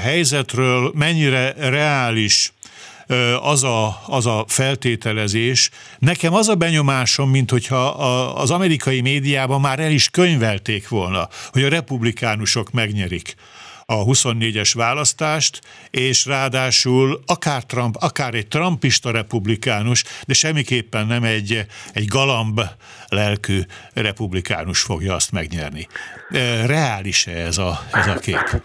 [0.00, 2.52] helyzetről, mennyire reális
[3.42, 5.70] az a, az a feltételezés.
[5.98, 7.86] Nekem az a benyomásom, mint hogyha
[8.34, 13.34] az amerikai médiában már el is könyvelték volna, hogy a republikánusok megnyerik
[14.00, 21.60] a 24-es választást, és ráadásul akár Trump, akár egy trumpista republikánus, de semmiképpen nem egy,
[21.94, 22.60] egy galamb
[23.08, 23.58] lelkű
[23.94, 25.86] republikánus fogja azt megnyerni.
[26.66, 28.62] Reális-e ez a, ez a kép?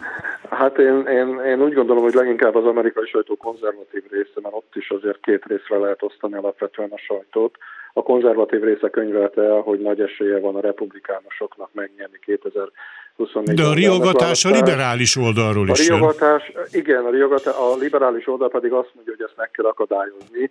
[0.50, 4.76] Hát én, én, én úgy gondolom, hogy leginkább az amerikai sajtó konzervatív része, mert ott
[4.76, 7.58] is azért két részre lehet osztani alapvetően a sajtót.
[7.94, 12.72] A konzervatív része könyvelte el, hogy nagy esélye van a republikánusoknak megnyerni 2000
[13.18, 18.28] 24 De a riogatás a liberális oldalról is A riogatás, igen, a, riogatás, a liberális
[18.28, 20.50] oldal pedig azt mondja, hogy ezt meg kell akadályozni.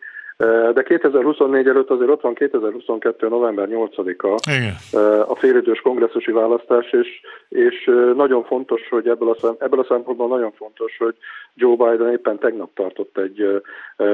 [0.74, 3.29] De 2024 előtt azért ott van 2022.
[3.29, 4.74] november 8-a igen.
[5.29, 7.09] a félidős kongresszusi választás, és,
[7.48, 11.14] és nagyon fontos, hogy ebből a, szem, ebből a szempontból nagyon fontos, hogy
[11.55, 13.62] Joe Biden éppen tegnap tartott egy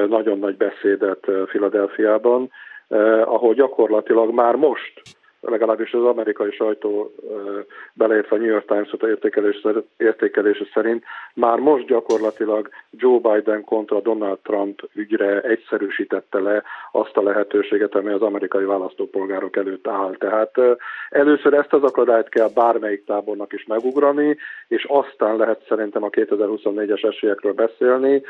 [0.09, 2.51] nagyon nagy beszédet Filadelfiában,
[3.25, 5.03] ahol gyakorlatilag már most
[5.43, 7.15] legalábbis az amerikai sajtó
[7.93, 14.39] beleértve a New York Times-ot értékelés, értékelése szerint már most gyakorlatilag Joe Biden kontra Donald
[14.39, 20.15] Trump ügyre egyszerűsítette le azt a lehetőséget, ami az amerikai választópolgárok előtt áll.
[20.19, 20.53] Tehát
[21.11, 24.37] először ezt az akadályt kell bármelyik tábornak is megugrani,
[24.69, 28.23] és aztán lehet szerintem a 2024-es esélyekről beszélni,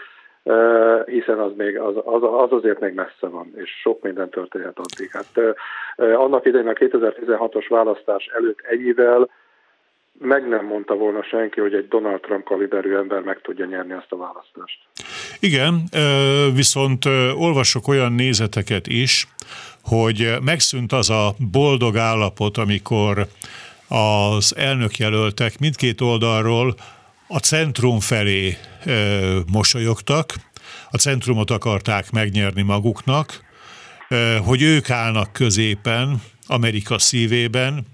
[1.04, 5.10] hiszen az, még, az, az, az azért még messze van, és sok minden történhet addig.
[5.10, 5.56] Hát
[5.96, 9.28] annak idején a 2016-os választás előtt ennyivel
[10.18, 14.12] meg nem mondta volna senki, hogy egy Donald Trump kaliberű ember meg tudja nyerni ezt
[14.12, 14.78] a választást.
[15.40, 15.74] Igen,
[16.54, 17.04] viszont
[17.36, 19.26] olvasok olyan nézeteket is,
[19.84, 23.26] hogy megszűnt az a boldog állapot, amikor
[23.88, 26.74] az elnökjelöltek mindkét oldalról
[27.32, 30.34] a centrum felé ö, mosolyogtak,
[30.90, 33.44] a centrumot akarták megnyerni maguknak,
[34.08, 37.86] ö, hogy ők állnak középen, Amerika szívében.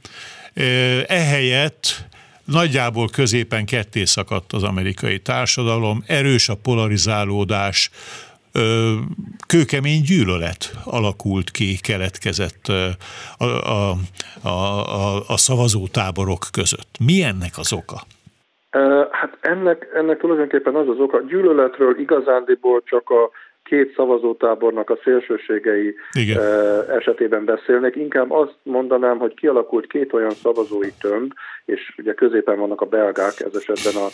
[0.55, 2.07] Ö, ehelyett
[2.45, 7.91] nagyjából középen ketté szakadt az amerikai társadalom, erős a polarizálódás,
[9.47, 12.97] kőkemény gyűlölet alakult ki, keletkezett a,
[13.45, 13.99] a,
[14.49, 16.97] a, a, szavazótáborok között.
[17.01, 18.07] Mi ennek az oka?
[19.11, 23.31] Hát ennek, ennek tulajdonképpen az az oka, gyűlöletről igazándiból csak a
[23.69, 26.39] két szavazótábornak a szélsőségei Igen.
[26.99, 27.97] esetében beszélnek.
[27.97, 31.33] Inkább azt mondanám, hogy kialakult két olyan szavazói tömb,
[31.65, 34.09] és ugye középen vannak a belgák, ez esetben a,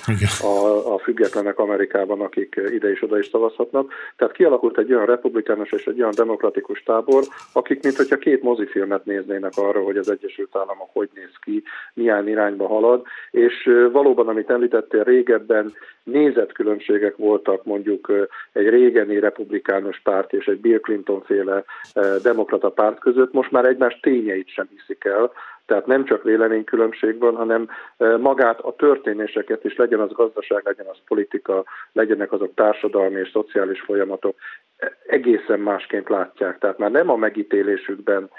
[0.47, 3.93] a, a függetlenek Amerikában, akik ide és oda is szavazhatnak.
[4.17, 9.05] Tehát kialakult egy olyan republikánus és egy olyan demokratikus tábor, akik mint hogyha két mozifilmet
[9.05, 11.63] néznének arra, hogy az Egyesült Államok hogy néz ki,
[11.95, 18.13] milyen irányba halad, és valóban, amit említettél, régebben nézetkülönbségek voltak mondjuk
[18.53, 19.44] egy régeni republikánus
[20.03, 21.65] párt és egy Bill Clinton féle
[22.23, 25.33] demokrata párt között, most már egymás tényeit sem hiszik el,
[25.67, 27.69] tehát nem csak véleménykülönbség van, hanem
[28.19, 33.81] magát a történéseket is, legyen az gazdaság, legyen az politika, legyenek azok társadalmi és szociális
[33.81, 34.37] folyamatok,
[35.07, 36.59] egészen másként látják.
[36.59, 38.31] Tehát már nem a megítélésükben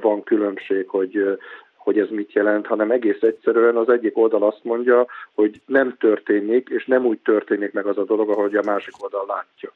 [0.00, 1.38] van különbség, hogy
[1.76, 6.68] hogy ez mit jelent, hanem egész egyszerűen az egyik oldal azt mondja, hogy nem történik,
[6.68, 9.72] és nem úgy történik meg az a dolog, ahogy a másik oldal látja.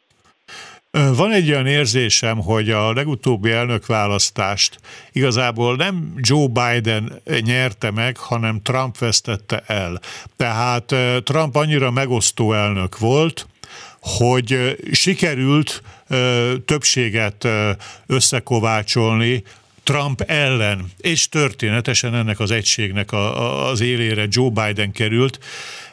[0.91, 4.79] Van egy olyan érzésem, hogy a legutóbbi elnökválasztást
[5.13, 10.01] igazából nem Joe Biden nyerte meg, hanem Trump vesztette el.
[10.37, 13.47] Tehát Trump annyira megosztó elnök volt,
[14.01, 15.83] hogy sikerült
[16.65, 17.49] többséget
[18.07, 19.43] összekovácsolni
[19.83, 25.39] Trump ellen, és történetesen ennek az egységnek az élére Joe Biden került,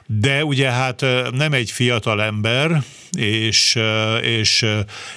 [0.08, 2.84] de ugye hát nem egy fiatal ember,
[3.18, 3.80] és,
[4.22, 4.66] és,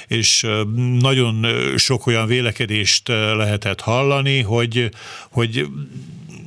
[0.07, 0.47] és
[0.99, 4.91] nagyon sok olyan vélekedést lehetett hallani, hogy,
[5.31, 5.67] hogy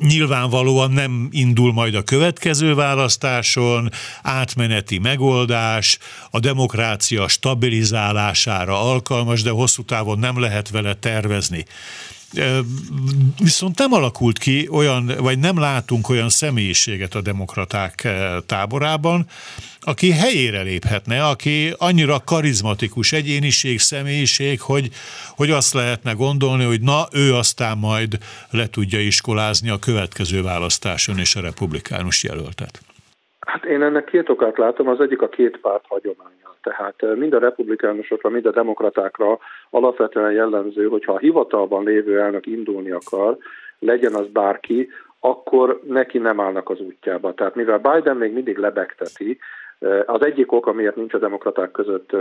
[0.01, 3.89] nyilvánvalóan nem indul majd a következő választáson,
[4.21, 5.97] átmeneti megoldás,
[6.29, 11.65] a demokrácia stabilizálására alkalmas, de hosszú távon nem lehet vele tervezni.
[13.39, 18.07] Viszont nem alakult ki olyan, vagy nem látunk olyan személyiséget a demokraták
[18.45, 19.27] táborában,
[19.79, 24.91] aki helyére léphetne, aki annyira karizmatikus egyéniség, személyiség, hogy,
[25.29, 28.17] hogy azt lehetne gondolni, hogy na, ő aztán majd
[28.49, 32.92] le tudja iskolázni a következő választáson és a republikánus jelöltet.
[33.53, 36.55] Hát én ennek két okát látom, az egyik a két párt hagyománya.
[36.61, 39.39] Tehát mind a republikánusokra, mind a demokratákra
[39.69, 43.37] alapvetően jellemző, hogyha a hivatalban lévő elnök indulni akar,
[43.79, 44.89] legyen az bárki,
[45.19, 47.33] akkor neki nem állnak az útjába.
[47.33, 49.37] Tehát mivel Biden még mindig lebegteti,
[50.05, 52.15] az egyik ok, amiért nincs a demokraták között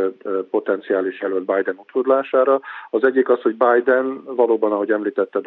[0.50, 5.44] potenciális jelölt Biden utódlására, az egyik az, hogy Biden valóban, ahogy említetted,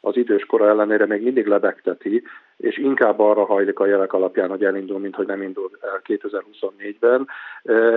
[0.00, 2.22] az idős kora ellenére még mindig lebegteti,
[2.58, 7.28] és inkább arra hajlik a jelek alapján, hogy elindul, mint hogy nem indul el 2024-ben,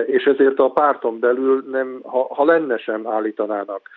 [0.06, 3.88] és ezért a párton belül nem, ha, ha lenne sem állítanának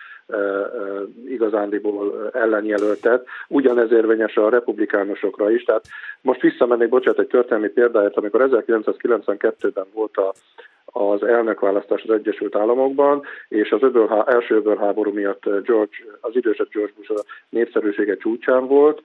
[1.28, 5.62] igazándiból ellenjelöltet, ugyanez érvényes a republikánusokra is.
[5.62, 5.86] Tehát
[6.20, 10.32] most visszamennék, bocsánat, egy történelmi példáért, amikor 1992-ben volt a,
[10.84, 16.92] az elnökválasztás az Egyesült Államokban, és az öböl, első öbölháború miatt George, az idősebb George
[16.96, 19.02] Bush a népszerűsége csúcsán volt,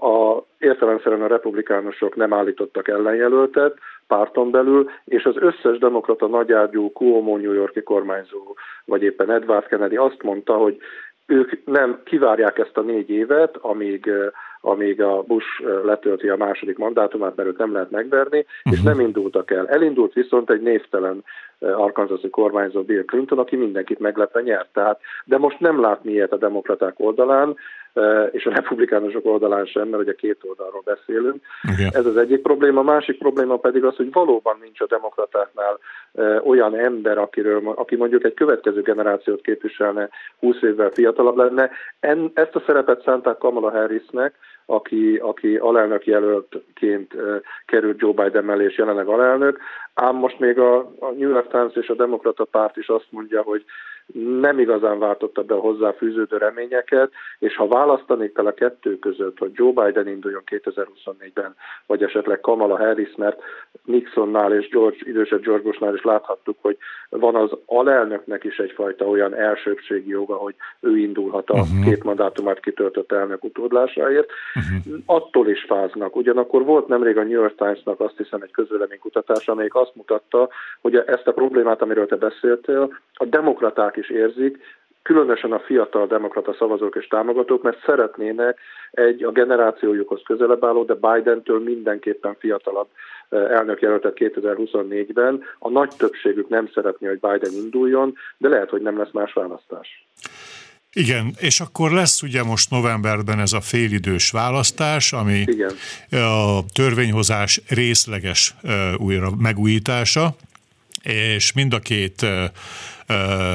[0.00, 7.36] a, értelemszerűen a republikánusok nem állítottak ellenjelöltet párton belül, és az összes demokrata nagyágyú Cuomo
[7.36, 10.78] New Yorki kormányzó, vagy éppen Edward Kennedy azt mondta, hogy
[11.26, 14.10] ők nem kivárják ezt a négy évet, amíg,
[14.60, 15.46] amíg a Bush
[15.84, 18.88] letölti a második mandátumát, mert őt nem lehet megverni, és mhm.
[18.88, 19.68] nem indultak el.
[19.68, 21.24] Elindult viszont egy névtelen
[21.60, 24.68] arkansasi kormányzó Bill Clinton, aki mindenkit meglepve nyert.
[24.72, 27.56] Tehát, de most nem látni ilyet a demokraták oldalán,
[28.30, 31.42] és a republikánusok oldalán sem, mert ugye két oldalról beszélünk.
[31.72, 31.88] Okay.
[31.92, 32.80] Ez az egyik probléma.
[32.80, 35.78] A másik probléma pedig az, hogy valóban nincs a demokratáknál
[36.44, 41.70] olyan ember, akiről, aki mondjuk egy következő generációt képviselne, 20 évvel fiatalabb lenne.
[42.00, 44.34] En, ezt a szerepet szánták Kamala Harrisnek,
[44.66, 47.14] aki, aki alelnök jelöltként
[47.66, 49.58] került Joe Biden mellé, és jelenleg alelnök.
[49.94, 53.42] Ám most még a, a New York Times és a Demokrata Párt is azt mondja,
[53.42, 53.64] hogy
[54.14, 59.50] nem igazán váltotta be a hozzáfűződő reményeket, és ha választanék kell a kettő között, hogy
[59.54, 61.54] Joe Biden induljon 2024-ben,
[61.86, 63.42] vagy esetleg Kamala Harris, mert
[63.84, 66.76] Nixonnál és George, idősebb George Bushnál is láthattuk, hogy
[67.08, 71.84] van az alelnöknek is egyfajta olyan elsőbségi joga, hogy ő indulhat a uh-huh.
[71.84, 74.30] két mandátumát kitöltött elnök utódlásáért.
[74.54, 75.02] Uh-huh.
[75.06, 76.16] Attól is fáznak.
[76.16, 80.48] Ugyanakkor volt nemrég a New York Times-nak azt hiszem egy közvéleménykutatás, amelyik azt mutatta,
[80.80, 84.58] hogy ezt a problémát, amiről te beszéltél, a demokraták is érzik,
[85.06, 88.58] különösen a fiatal demokrata szavazók és támogatók, mert szeretnének
[88.90, 92.88] egy a generációjukhoz közelebb álló, de Biden-től mindenképpen fiatalabb
[93.28, 95.42] eh, elnökjelöltet 2024-ben.
[95.58, 100.06] A nagy többségük nem szeretné, hogy Biden induljon, de lehet, hogy nem lesz más választás.
[100.92, 105.72] Igen, és akkor lesz ugye most novemberben ez a félidős választás, ami Igen.
[106.10, 110.28] a törvényhozás részleges eh, újra megújítása,
[111.02, 112.26] és mind a két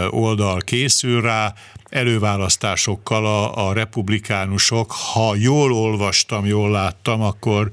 [0.10, 1.54] oldal készül rá,
[1.90, 7.72] előválasztásokkal a, a republikánusok, ha jól olvastam, jól láttam, akkor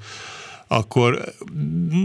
[0.69, 1.19] akkor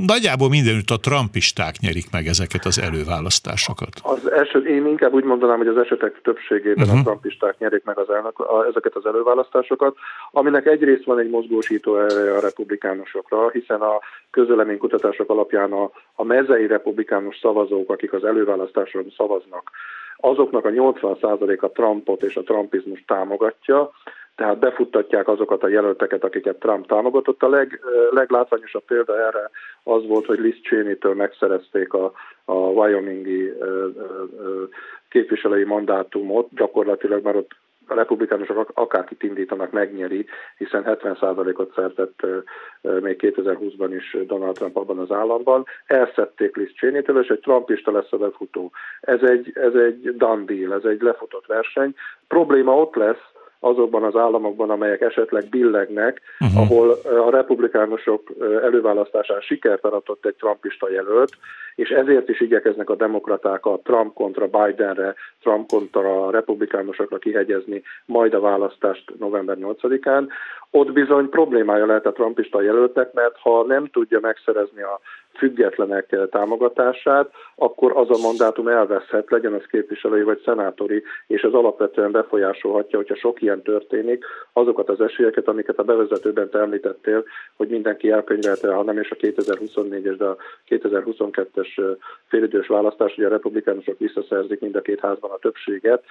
[0.06, 3.94] nagyjából mindenütt a trumpisták nyerik meg ezeket az előválasztásokat.
[4.02, 7.00] Az eset, én inkább úgy mondanám, hogy az esetek többségében uh-huh.
[7.00, 9.96] a trumpisták nyerik meg az elnök, a, ezeket az előválasztásokat,
[10.32, 14.00] aminek egyrészt van egy mozgósító a republikánusokra, hiszen a
[14.32, 19.72] közöleménykutatások alapján a, a mezei republikánus szavazók, akik az előválasztáson szavaznak,
[20.18, 23.92] azoknak a 80%-a Trumpot és a trumpizmus támogatja,
[24.36, 27.44] tehát befuttatják azokat a jelölteket, akiket Trump támogatott.
[27.44, 27.80] A leg,
[28.12, 29.50] leglátványosabb példa erre
[29.84, 32.12] az volt, hogy Liz Cheney-től megszerezték a,
[32.46, 33.54] a Wyomingi
[35.10, 37.52] képviselői mandátumot, gyakorlatilag már ott
[37.88, 40.26] a republikánusok akárkit indítanak, megnyeri,
[40.58, 42.26] hiszen 70%-ot szertett
[42.82, 45.66] még 2020-ban is Donald Trump abban az államban.
[45.86, 48.72] Elszették Liz Cheney-től, és egy Trumpista lesz a befutó.
[49.02, 51.96] Ez egy, ez egy done deal, ez egy lefutott verseny.
[52.28, 53.33] Probléma ott lesz,
[53.64, 56.62] azokban az államokban, amelyek esetleg billegnek, uh-huh.
[56.62, 58.32] ahol a republikánusok
[58.64, 61.32] előválasztásán sikert aratott egy trumpista jelölt,
[61.76, 67.82] és ezért is igyekeznek a demokraták a Trump kontra Bidenre, Trump kontra a republikánusokra kihegyezni
[68.06, 70.28] majd a választást november 8-án.
[70.72, 75.00] Ott bizony problémája lehet a trumpista jelöltnek, mert ha nem tudja megszerezni a
[75.38, 82.12] függetlenek támogatását, akkor az a mandátum elveszhet, legyen az képviselői vagy szenátori, és ez alapvetően
[82.12, 87.24] befolyásolhatja, hogyha sok ilyen történik, azokat az esélyeket, amiket a bevezetőben te említettél,
[87.56, 90.38] hogy mindenki elkönyvelte, ha nem is a 2024-es, de a
[90.70, 96.04] 2022-es félidős választás, hogy a republikánusok visszaszerzik mind a két házban a többséget,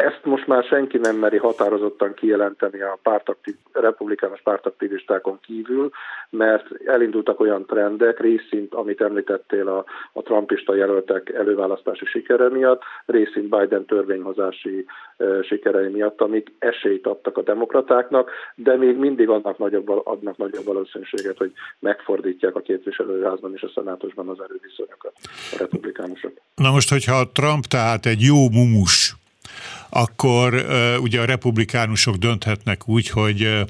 [0.00, 5.90] ezt most már senki nem meri határozottan kijelenteni a pártaktiv, republikánus pártaktivistákon kívül,
[6.30, 13.48] mert elindultak olyan trendek, részint, amit említettél a, a trumpista jelöltek előválasztási sikere miatt, részint
[13.48, 14.86] Biden törvényhozási
[15.16, 20.64] e, sikerei miatt, amik esélyt adtak a demokratáknak, de még mindig annak nagyobb, adnak nagyobb
[20.64, 25.12] valószínűséget, hogy megfordítják a képviselőházban és a szenátusban az erőviszonyokat
[25.52, 26.32] a republikánusok.
[26.54, 29.18] Na most, hogyha Trump tehát egy jó mumus,
[29.88, 30.66] akkor
[31.00, 33.64] ugye a republikánusok dönthetnek úgy, hogy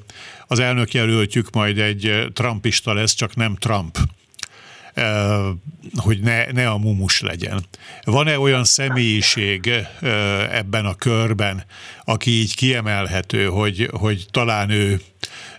[0.47, 3.99] az elnök jelöltjük majd egy trumpista lesz, csak nem Trump
[5.97, 7.64] hogy ne, ne a mumus legyen.
[8.05, 9.70] Van-e olyan személyiség
[10.51, 11.64] ebben a körben,
[12.05, 15.01] aki így kiemelhető, hogy, hogy talán ő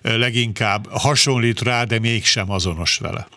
[0.02, 3.28] leginkább hasonlít rá, de mégsem azonos vele?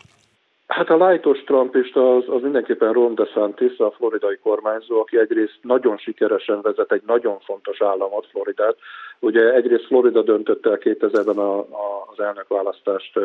[0.67, 5.97] Hát a lájtos trumpista az, az mindenképpen Ron DeSantis, a floridai kormányzó, aki egyrészt nagyon
[5.97, 8.77] sikeresen vezet egy nagyon fontos államot, Floridát.
[9.19, 13.19] Ugye egyrészt Florida döntött el 2000-ben a, a, az elnökválasztást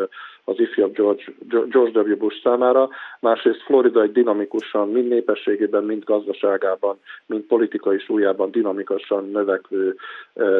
[0.44, 2.18] az ifjabb George, George W.
[2.18, 9.96] Bush számára, másrészt Florida egy dinamikusan, mind népességében, mind gazdaságában, mind politikai súlyában dinamikusan növekvő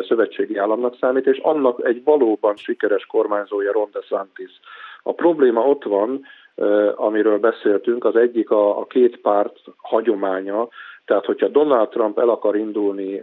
[0.08, 4.60] szövetségi államnak számít, és annak egy valóban sikeres kormányzója Ron DeSantis.
[5.04, 6.26] A probléma ott van,
[6.96, 10.68] amiről beszéltünk, az egyik a, a két párt hagyománya,
[11.10, 13.22] tehát hogyha Donald Trump el akar indulni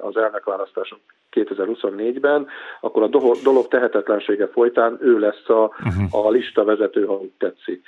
[0.00, 0.98] az elnökválasztáson
[1.32, 2.46] 2024-ben,
[2.80, 3.08] akkor a
[3.42, 6.26] dolog tehetetlensége folytán ő lesz a, uh-huh.
[6.26, 7.82] a lista vezető, ha úgy tetszik.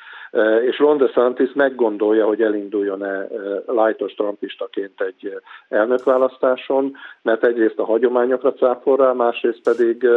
[0.69, 3.29] És Ron DeSantis meggondolja, hogy elinduljon-e
[3.67, 10.09] lightos trumpistaként egy elnökválasztáson, mert egyrészt a hagyományokra cáfol rá, másrészt pedig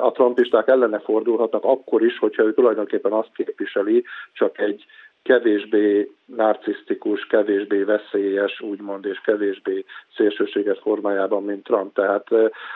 [0.00, 4.84] a trumpisták ellene fordulhatnak akkor is, hogyha ő tulajdonképpen azt képviseli, csak egy
[5.26, 9.84] kevésbé narcisztikus, kevésbé veszélyes, úgymond, és kevésbé
[10.16, 11.94] szélsőséges formájában, mint Trump.
[11.94, 12.26] Tehát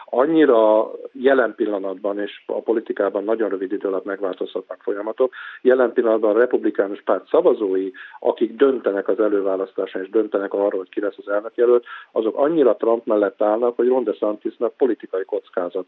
[0.04, 5.32] annyira jelen pillanatban, és a politikában nagyon rövid idő alatt megváltozhatnak folyamatok,
[5.62, 7.90] jelen pillanatban a republikánus párt szavazói,
[8.20, 13.06] akik döntenek az előválasztáson, és döntenek arról, hogy ki lesz az elnökjelölt, azok annyira Trump
[13.06, 15.86] mellett állnak, hogy Ron DeSantisnak politikai kockázat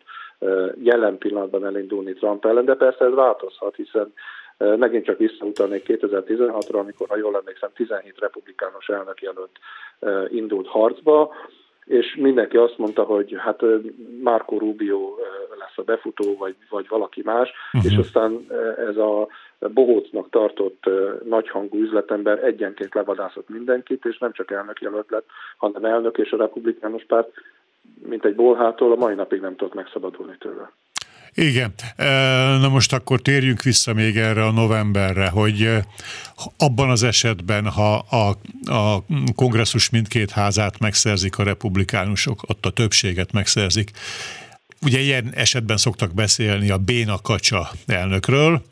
[0.83, 4.13] jelen pillanatban elindulni Trump ellen, de persze ez változhat, hiszen
[4.77, 9.59] Megint csak visszautalnék 2016-ra, amikor, ha jól emlékszem, 17 republikánus elnökjelölt
[10.29, 11.35] indult harcba,
[11.85, 13.61] és mindenki azt mondta, hogy hát
[14.23, 15.15] Marco Rubio
[15.59, 17.93] lesz a befutó, vagy, vagy valaki más, uh-huh.
[17.93, 18.47] és aztán
[18.89, 19.29] ez a
[19.69, 20.85] bohócnak tartott
[21.25, 27.05] nagyhangú üzletember egyenként levadászott mindenkit, és nem csak elnökjelölt lett, hanem elnök és a republikánus
[27.05, 27.31] párt,
[28.07, 30.73] mint egy bolhától, a mai napig nem tudott megszabadulni tőle.
[31.35, 31.73] Igen.
[32.61, 35.71] Na most akkor térjünk vissza még erre a novemberre, hogy
[36.57, 38.39] abban az esetben, ha a,
[38.73, 39.05] a
[39.35, 43.91] kongresszus mindkét házát megszerzik a republikánusok, ott a többséget megszerzik,
[44.83, 48.65] ugye ilyen esetben szoktak beszélni a béna kacsa elnökről,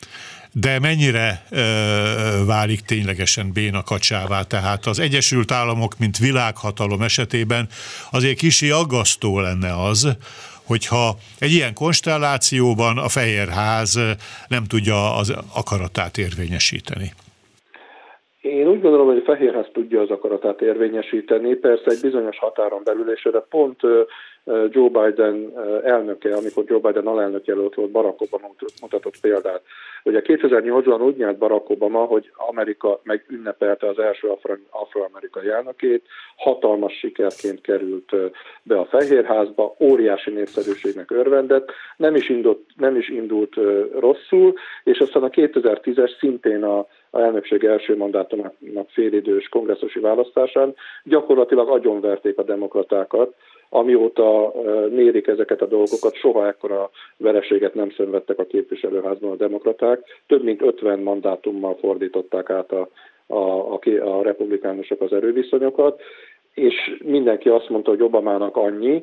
[0.52, 4.42] de mennyire ö, válik ténylegesen béna kacsává?
[4.42, 7.68] Tehát az Egyesült Államok, mint világhatalom esetében
[8.10, 10.16] azért kicsi aggasztó lenne az,
[10.72, 11.04] hogyha
[11.38, 13.92] egy ilyen konstellációban a Fehérház
[14.48, 15.28] nem tudja az
[15.62, 17.08] akaratát érvényesíteni.
[18.40, 23.12] Én úgy gondolom, hogy a Fehérház tudja az akaratát érvényesíteni, persze egy bizonyos határon belül,
[23.12, 23.80] és erre pont
[24.44, 25.52] Joe Biden
[25.84, 29.62] elnöke, amikor Joe Biden alelnök jelölt volt, Barack Obama mutatott példát.
[30.04, 34.28] Ugye 2008-ban úgy nyert Barack Obama, hogy Amerika megünnepelte az első
[34.70, 38.12] afroamerikai elnökét, hatalmas sikerként került
[38.62, 43.54] be a Fehérházba, óriási népszerűségnek örvendett, nem is indult, nem is indult
[43.98, 51.68] rosszul, és aztán a 2010-es szintén a, a elnökség első mandátumának félidős kongresszusi választásán gyakorlatilag
[51.68, 53.34] agyonverték a demokratákat,
[53.68, 54.52] amióta
[54.90, 60.00] mérik ezeket a dolgokat, soha ekkora vereséget nem szenvedtek a képviselőházban a demokraták.
[60.26, 62.88] Több mint 50 mandátummal fordították át a,
[63.26, 66.00] a, a, a republikánusok az erőviszonyokat,
[66.54, 69.02] és mindenki azt mondta, hogy Obamának annyi,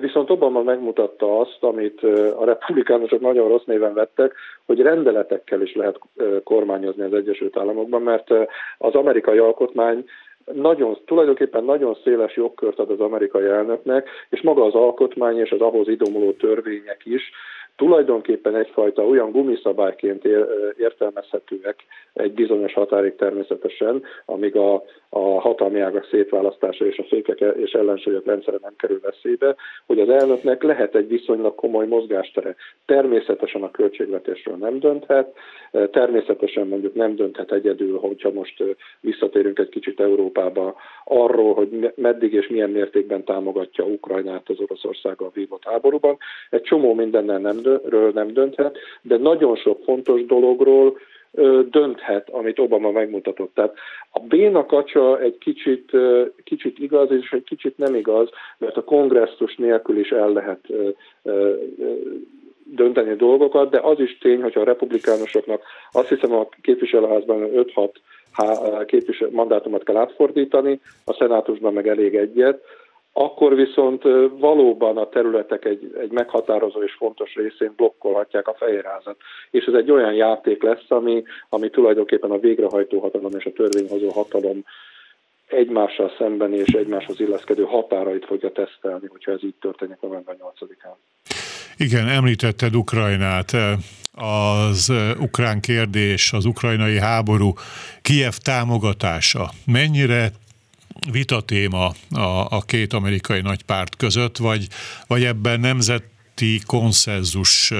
[0.00, 2.02] Viszont Obama megmutatta azt, amit
[2.38, 4.34] a republikánusok nagyon rossz néven vettek,
[4.66, 5.98] hogy rendeletekkel is lehet
[6.44, 8.30] kormányozni az Egyesült Államokban, mert
[8.78, 10.04] az amerikai alkotmány
[10.52, 15.60] nagyon, tulajdonképpen nagyon széles jogkört ad az amerikai elnöknek, és maga az alkotmány és az
[15.60, 17.30] ahhoz idomuló törvények is
[17.76, 20.24] tulajdonképpen egyfajta olyan gumiszabályként
[20.78, 27.72] értelmezhetőek egy bizonyos határig természetesen, amíg a, a hatalmi ágak szétválasztása és a fékek és
[27.72, 29.54] ellensúlyok rendszere nem kerül veszélybe,
[29.86, 32.54] hogy az elnöknek lehet egy viszonylag komoly mozgástere.
[32.86, 35.36] Természetesen a költségvetésről nem dönthet,
[35.70, 38.64] természetesen mondjuk nem dönthet egyedül, hogyha most
[39.00, 40.74] visszatérünk egy kicsit Európába
[41.04, 46.16] arról, hogy meddig és milyen mértékben támogatja Ukrajnát az Oroszországgal vívott háborúban.
[46.50, 47.62] Egy csomó mindennel nem,
[48.12, 50.98] nem dönthet, de nagyon sok fontos dologról
[51.70, 53.54] dönthet, amit Obama megmutatott.
[53.54, 53.74] Tehát
[54.10, 55.90] a béna kacsa egy kicsit,
[56.44, 60.60] kicsit igaz, és egy kicsit nem igaz, mert a kongresszus nélkül is el lehet
[62.64, 65.62] dönteni a dolgokat, de az is tény, hogyha a republikánusoknak
[65.92, 67.50] azt hiszem a képviselőházban
[68.34, 72.62] 5-6 képviselő mandátumot kell átfordítani, a szenátusban meg elég egyet,
[73.18, 74.02] akkor viszont
[74.38, 79.16] valóban a területek egy, egy meghatározó és fontos részén blokkolhatják a fehérházat.
[79.50, 84.10] És ez egy olyan játék lesz, ami, ami tulajdonképpen a végrehajtó hatalom és a törvényhozó
[84.10, 84.64] hatalom
[85.46, 90.96] egymással szemben és egymáshoz illeszkedő határait fogja tesztelni, hogyha ez így történik november 8-án.
[91.76, 93.52] Igen, említetted Ukrajnát.
[94.14, 97.52] Az ukrán kérdés, az ukrajnai háború,
[98.02, 100.30] Kiev támogatása mennyire
[101.12, 104.66] vitatéma a, a két amerikai nagypárt között, vagy,
[105.08, 107.72] vagy ebben nemzeti konszenzus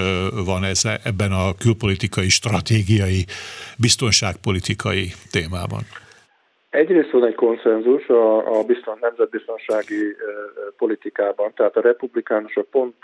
[0.45, 3.25] van ez, ebben a külpolitikai, stratégiai,
[3.79, 5.83] biztonságpolitikai témában?
[6.71, 10.17] Egyrészt van egy konszenzus a, a bizton, nemzetbiztonsági
[10.77, 12.95] politikában, tehát a republikánusok pont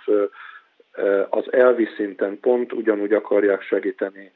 [1.31, 4.33] az elvi szinten pont ugyanúgy akarják segíteni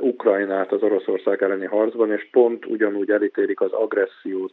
[0.00, 4.52] Ukrajnát az Oroszország elleni harcban, és pont ugyanúgy elítélik az agressziót,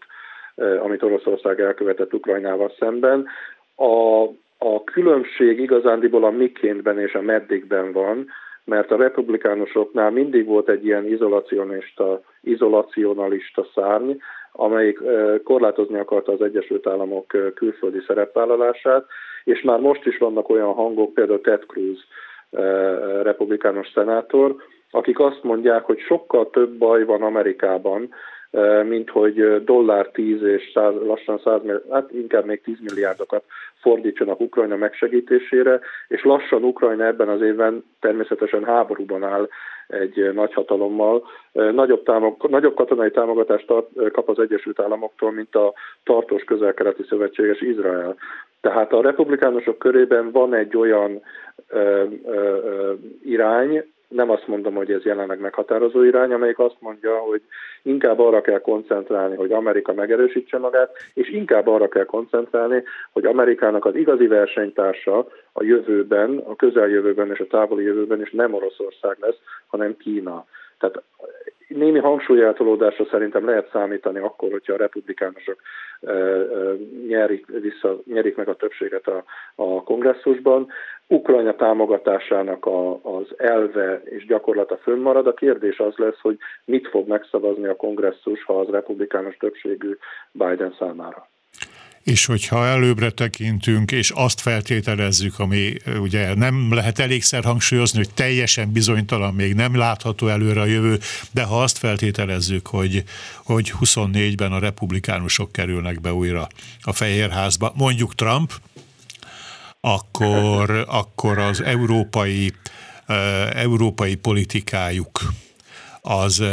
[0.80, 3.28] amit Oroszország elkövetett Ukrajnával szemben.
[3.76, 4.24] A,
[4.57, 8.28] a különbség igazándiból a mikéntben és a meddigben van,
[8.64, 14.12] mert a republikánusoknál mindig volt egy ilyen izolacionista, izolacionalista szárny,
[14.51, 14.99] amelyik
[15.43, 19.05] korlátozni akarta az Egyesült Államok külföldi szerepvállalását,
[19.43, 21.99] és már most is vannak olyan hangok, például Ted Cruz,
[23.24, 24.55] republikánus szenátor,
[24.91, 28.10] akik azt mondják, hogy sokkal több baj van Amerikában,
[28.84, 33.43] mint hogy dollár 10 és 100, lassan 100, hát inkább még 10 milliárdokat
[33.82, 39.47] fordítsanak Ukrajna megsegítésére, és lassan Ukrajna ebben az évben természetesen háborúban áll
[39.88, 41.24] egy nagy hatalommal.
[41.52, 45.74] Nagyobb, támog, nagyobb katonai támogatást tart, kap az Egyesült Államoktól, mint a
[46.04, 48.16] tartós közel-keleti szövetséges Izrael.
[48.62, 51.22] Tehát a republikánusok körében van egy olyan
[51.70, 52.93] ö, ö,
[53.24, 57.41] irány, nem azt mondom, hogy ez jelenleg meghatározó irány, amelyik azt mondja, hogy
[57.82, 63.86] inkább arra kell koncentrálni, hogy Amerika megerősítse magát, és inkább arra kell koncentrálni, hogy Amerikának
[63.86, 69.38] az igazi versenytársa a jövőben, a közeljövőben és a távoli jövőben is nem Oroszország lesz,
[69.68, 70.45] hanem Kína.
[70.80, 71.01] Tehát
[71.70, 75.61] némi hangsúlyeltolódásra szerintem lehet számítani akkor, hogyha a republikánusok
[77.07, 79.24] nyerik, vissza, nyerik meg a többséget a,
[79.55, 80.67] a kongresszusban.
[81.07, 85.28] Ukrajna támogatásának a, az elve és gyakorlata fönnmarad.
[85.28, 89.97] A kérdés az lesz, hogy mit fog megszavazni a kongresszus, ha az republikánus többségű
[90.32, 91.28] Biden számára
[92.04, 98.72] és hogyha előbbre tekintünk, és azt feltételezzük, ami ugye nem lehet elégszer hangsúlyozni, hogy teljesen
[98.72, 101.00] bizonytalan, még nem látható előre a jövő,
[101.32, 103.04] de ha azt feltételezzük, hogy,
[103.43, 106.47] hogy 24-ben a republikánusok kerülnek be újra
[106.82, 108.54] a Fehérházba, mondjuk Trump,
[109.82, 112.54] akkor, akkor az európai,
[113.54, 115.34] európai politikájuk
[116.02, 116.43] az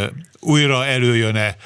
[0.40, 1.56] újra előjön-e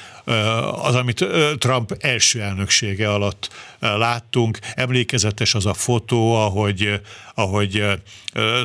[0.81, 1.25] az, amit
[1.57, 3.49] Trump első elnöksége alatt
[3.79, 4.59] láttunk.
[4.75, 7.01] Emlékezetes az a fotó, ahogy,
[7.35, 7.83] ahogy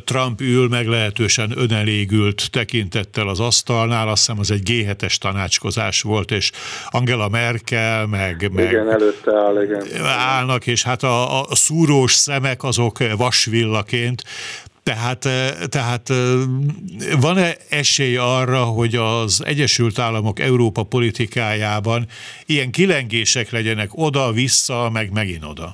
[0.04, 6.50] Trump ül meglehetősen önelégült tekintettel az asztalnál, azt hiszem az egy G7-es tanácskozás volt, és
[6.88, 10.04] Angela Merkel, meg, meg igen, előtte áll, igen.
[10.04, 14.24] állnak, és hát a, a szúrós szemek azok vasvillaként
[14.90, 15.22] tehát,
[15.76, 16.06] tehát
[17.20, 22.00] van-e esély arra, hogy az Egyesült Államok Európa politikájában
[22.46, 25.68] ilyen kilengések legyenek oda-vissza, meg megint oda?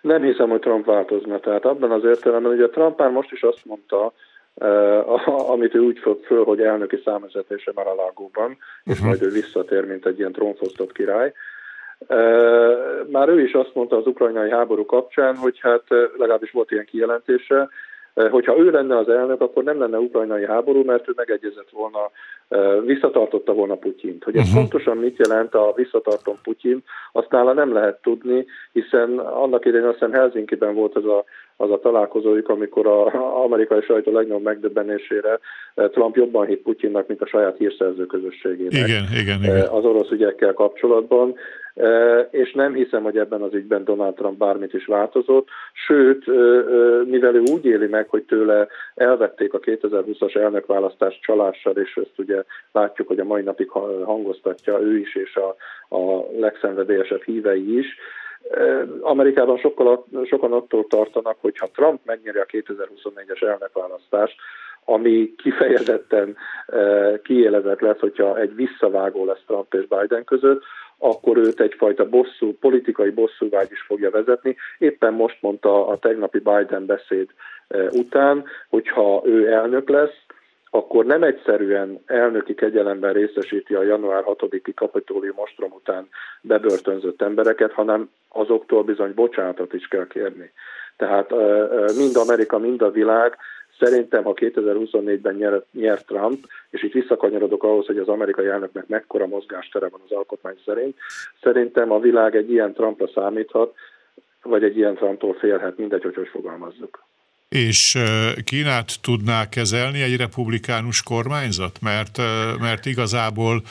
[0.00, 1.40] Nem hiszem, hogy Trump változna.
[1.40, 4.12] Tehát abban az értelemben, hogy a Trump már most is azt mondta,
[5.54, 8.50] amit ő úgy fog föl, hogy elnöki számvezetése már a lágóban,
[8.84, 9.06] és uh-huh.
[9.06, 11.32] majd ő visszatér, mint egy ilyen trónfosztott király.
[13.10, 15.84] Már ő is azt mondta az ukrajnai háború kapcsán, hogy hát
[16.18, 17.68] legalábbis volt ilyen kijelentése,
[18.14, 22.10] Hogyha ő lenne az elnök, akkor nem lenne ukrajnai háború, mert ő megegyezett volna,
[22.84, 24.24] visszatartotta volna Putyint.
[24.24, 24.58] Hogy ez uh-huh.
[24.58, 26.82] pontosan mit jelent a visszatartom Putyin,
[27.12, 31.24] azt nála nem lehet tudni, hiszen annak idején azt hiszem Helsinki-ben volt az a,
[31.60, 33.12] az a találkozójuk, amikor az
[33.44, 35.38] amerikai sajtó legnagyobb megdöbbenésére
[35.74, 38.88] Trump jobban hitt Putyinnak, mint a saját hírszerző közösségének.
[38.88, 39.66] Igen, igen, igen.
[39.66, 41.34] Az orosz ügyekkel kapcsolatban
[42.30, 45.48] és nem hiszem, hogy ebben az ügyben Donald Trump bármit is változott,
[45.86, 46.26] sőt,
[47.06, 52.42] mivel ő úgy éli meg, hogy tőle elvették a 2020-as elnökválasztás csalással, és ezt ugye
[52.72, 53.68] látjuk, hogy a mai napig
[54.04, 55.56] hangoztatja ő is, és a,
[55.96, 57.86] a legszenvedélyesebb hívei is,
[59.00, 64.34] Amerikában sokkal, sokan attól tartanak, hogy ha Trump megnyeri a 2024-es elnökválasztást,
[64.84, 66.36] ami kifejezetten
[67.22, 70.62] kiélezett lesz, hogyha egy visszavágó lesz Trump és Biden között,
[70.98, 74.56] akkor őt egyfajta bosszú, politikai bosszúvágy is fogja vezetni.
[74.78, 77.28] Éppen most mondta a tegnapi Biden beszéd
[77.68, 80.24] e, után, hogyha ő elnök lesz,
[80.70, 86.08] akkor nem egyszerűen elnöki kegyelemben részesíti a január 6-i kapitólium ostrom után
[86.40, 90.52] bebörtönzött embereket, hanem azoktól bizony bocsánatot is kell kérni.
[90.96, 91.30] Tehát
[91.96, 93.36] mind Amerika, mind a világ
[93.80, 99.26] Szerintem, ha 2024-ben nyer, nyer Trump, és itt visszakanyarodok ahhoz, hogy az amerikai elnöknek mekkora
[99.26, 100.96] mozgástere van az alkotmány szerint,
[101.42, 103.74] szerintem a világ egy ilyen Trumpra számíthat,
[104.42, 107.02] vagy egy ilyen Trumptól félhet, mindegy, hogy hogy fogalmazzuk.
[107.50, 107.98] És
[108.44, 111.78] Kínát tudná kezelni egy republikánus kormányzat?
[111.82, 112.18] Mert,
[112.60, 113.62] mert igazából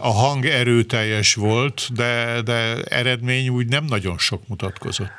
[0.00, 5.16] a hang erőteljes volt, de, de eredmény úgy nem nagyon sok mutatkozott.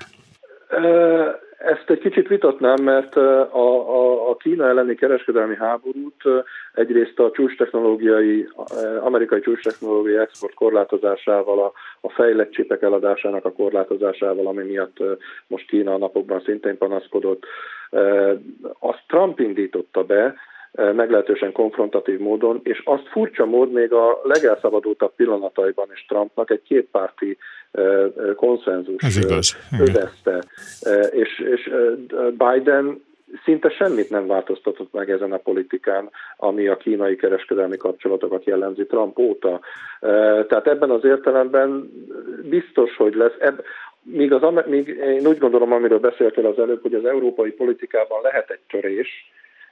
[1.57, 6.23] Ezt egy kicsit vitatnám, mert a, a, a Kína elleni kereskedelmi háborút
[6.73, 8.49] egyrészt a csúcs technológiai,
[9.01, 11.71] amerikai csúcs technológiai export korlátozásával, a,
[12.07, 14.97] a fejlett csipek eladásának a korlátozásával, ami miatt
[15.47, 17.45] most Kína a napokban szintén panaszkodott,
[18.79, 20.35] azt Trump indította be,
[20.71, 27.37] meglehetősen konfrontatív módon, és azt furcsa mód még a legelszabadultabb pillanataiban is Trumpnak egy kétpárti
[28.35, 29.17] konszenzus
[29.79, 30.43] övezte.
[31.11, 31.71] És, és
[32.37, 33.07] Biden
[33.43, 39.17] szinte semmit nem változtatott meg ezen a politikán, ami a kínai kereskedelmi kapcsolatokat jellemzi Trump
[39.17, 39.59] óta.
[40.47, 41.91] Tehát ebben az értelemben
[42.49, 43.35] biztos, hogy lesz.
[44.11, 48.49] Míg, az, míg én úgy gondolom, amiről beszéltél az előbb, hogy az európai politikában lehet
[48.49, 49.29] egy törés,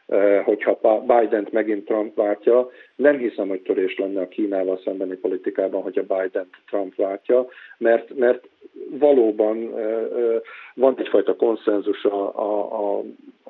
[0.08, 2.70] Eh, hogyha Biden-t megint Trump váltja.
[2.96, 8.48] Nem hiszem, hogy törés lenne a Kínával szembeni politikában, hogyha Biden-t Trump váltja, mert, mert
[8.90, 10.42] valóban eh, eh,
[10.74, 13.04] van egyfajta konszenzus a, a, a,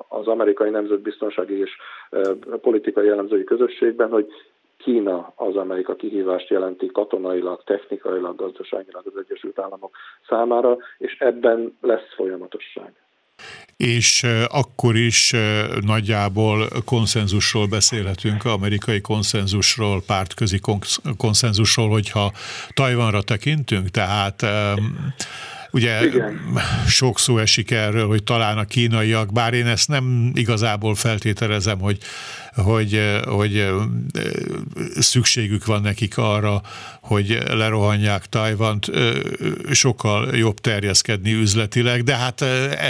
[0.08, 1.70] az amerikai nemzetbiztonsági és
[2.60, 4.26] politikai jellemzői közösségben, hogy
[4.78, 9.96] Kína az, amelyik a kihívást jelenti katonailag, technikailag, gazdaságilag az Egyesült Államok
[10.28, 12.92] számára, és ebben lesz folyamatosság
[13.76, 15.34] és akkor is
[15.80, 20.60] nagyjából konszenzusról beszélhetünk, amerikai konszenzusról, pártközi
[21.16, 22.32] konszenzusról, hogyha
[22.74, 24.46] Tajvanra tekintünk, tehát
[25.70, 26.40] Ugye Igen.
[26.86, 31.98] sok szó esik erről, hogy talán a kínaiak, bár én ezt nem igazából feltételezem, hogy,
[32.64, 33.00] hogy,
[33.38, 33.66] hogy
[35.12, 36.54] szükségük van nekik arra,
[37.02, 38.84] hogy lerohanják Tajvant,
[39.70, 42.40] sokkal jobb terjeszkedni üzletileg, de hát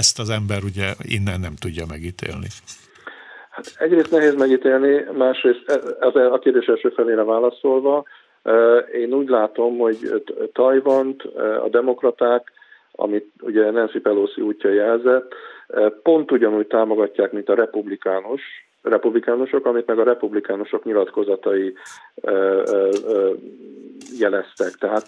[0.01, 2.47] ezt az ember ugye innen nem tudja megítélni.
[3.51, 5.62] Hát egyrészt nehéz megítélni, másrészt
[6.12, 8.05] e, a kérdés első felére válaszolva,
[8.93, 11.23] én úgy látom, hogy Tajvant
[11.64, 12.53] a demokraták
[13.01, 15.35] amit ugye Nancy Pelosi útja jelzett,
[15.66, 18.43] eh, pont ugyanúgy támogatják, mint a republikánus,
[18.89, 21.74] republikánusok, amit meg a republikánusok nyilatkozatai
[24.18, 24.72] jeleztek.
[24.78, 25.07] Tehát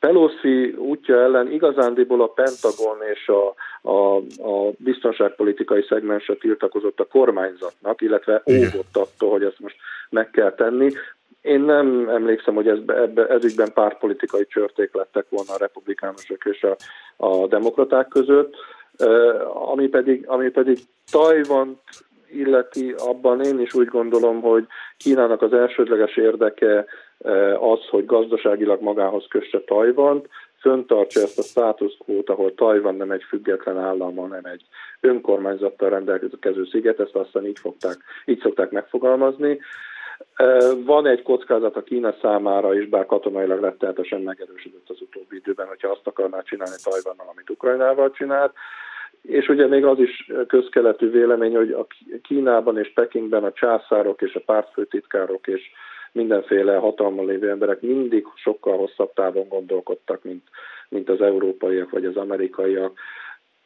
[0.00, 3.54] Pelosi útja ellen igazándiból a Pentagon és a,
[3.90, 4.16] a,
[4.48, 9.76] a biztonságpolitikai szegmense tiltakozott a kormányzatnak, illetve óvott attól, hogy ezt most
[10.10, 10.90] meg kell tenni.
[11.42, 16.76] Én nem emlékszem, hogy ez, ebbe, ezügyben pártpolitikai csörték lettek volna a republikánusok és a,
[17.16, 18.54] a demokraták között,
[19.70, 20.78] ami pedig, ami pedig
[21.10, 21.80] Tajvan
[22.34, 24.66] illeti, abban én is úgy gondolom, hogy
[24.96, 26.84] Kínának az elsődleges érdeke
[27.58, 30.28] az, hogy gazdaságilag magához kösse Tajvant,
[30.60, 34.62] föntartsa ezt a status quo ahol Tajvan nem egy független állam, hanem egy
[35.00, 39.60] önkormányzattal rendelkező sziget, ezt aztán így, fogták, így szokták megfogalmazni.
[40.84, 45.88] Van egy kockázat a Kína számára is, bár katonailag rettenetesen megerősödött az utóbbi időben, hogyha
[45.88, 48.52] azt akarná csinálni Tajvannal, amit Ukrajnával csinált.
[49.28, 51.86] És ugye még az is közkeletű vélemény, hogy a
[52.22, 55.70] Kínában és Pekingben a császárok és a pártfőtitkárok és
[56.12, 60.42] mindenféle hatalmon lévő emberek mindig sokkal hosszabb távon gondolkodtak, mint,
[60.88, 62.98] mint az európaiak vagy az amerikaiak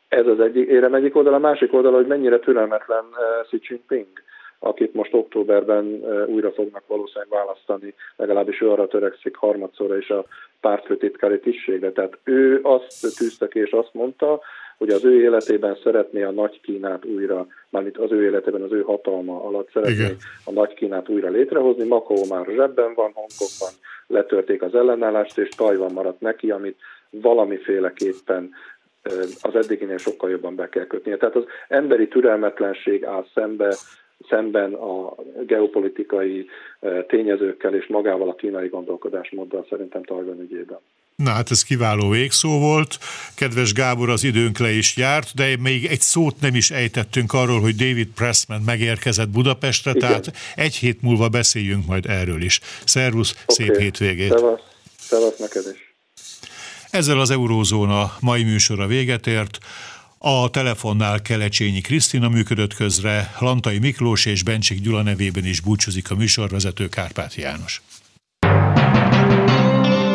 [0.09, 3.05] Ez az egyik érem egyik oldal, a másik oldal, hogy mennyire türelmetlen
[3.49, 4.07] Xi Jinping
[4.59, 5.85] akit most októberben
[6.27, 10.25] újra fognak valószínűleg választani, legalábbis ő arra törekszik harmadszorra is a
[10.61, 11.93] pártfőtitkári tisztségre.
[11.93, 14.41] Tehát ő azt tűzte ki és azt mondta,
[14.79, 18.83] hogy az ő életében szeretné a Nagy Kínát újra, mármint az ő életében, az ő
[18.83, 20.17] hatalma alatt szeretné Igen.
[20.45, 21.87] a Nagy Kínát újra létrehozni.
[21.87, 23.73] Makó már zsebben van, Hongkongban
[24.07, 26.79] letörték az ellenállást, és Tajvan maradt neki, amit
[27.11, 28.51] valamiféleképpen
[29.41, 31.17] az eddiginél sokkal jobban be kell kötnie.
[31.17, 33.75] Tehát az emberi türelmetlenség áll szembe
[34.29, 35.15] szemben a
[35.47, 36.47] geopolitikai
[37.07, 40.79] tényezőkkel és magával a kínai gondolkodásmóddal szerintem Tajvan ügyében.
[41.23, 42.99] Na hát ez kiváló végszó volt.
[43.35, 47.61] Kedves Gábor, az időnk le is járt, de még egy szót nem is ejtettünk arról,
[47.61, 50.09] hogy David Pressman megérkezett Budapestre, Igen.
[50.09, 52.61] tehát egy hét múlva beszéljünk majd erről is.
[52.85, 53.67] Szervusz, okay.
[53.67, 54.29] szép hétvégét!
[54.29, 54.61] Szevasz,
[55.01, 55.95] Szevasz neked is!
[56.91, 59.59] Ezzel az Eurózóna mai műsora véget ért.
[60.19, 66.15] A telefonnál Kelecsényi Krisztina működött közre, Lantai Miklós és Bencsik Gyula nevében is búcsúzik a
[66.15, 67.83] műsorvezető Kárpát János.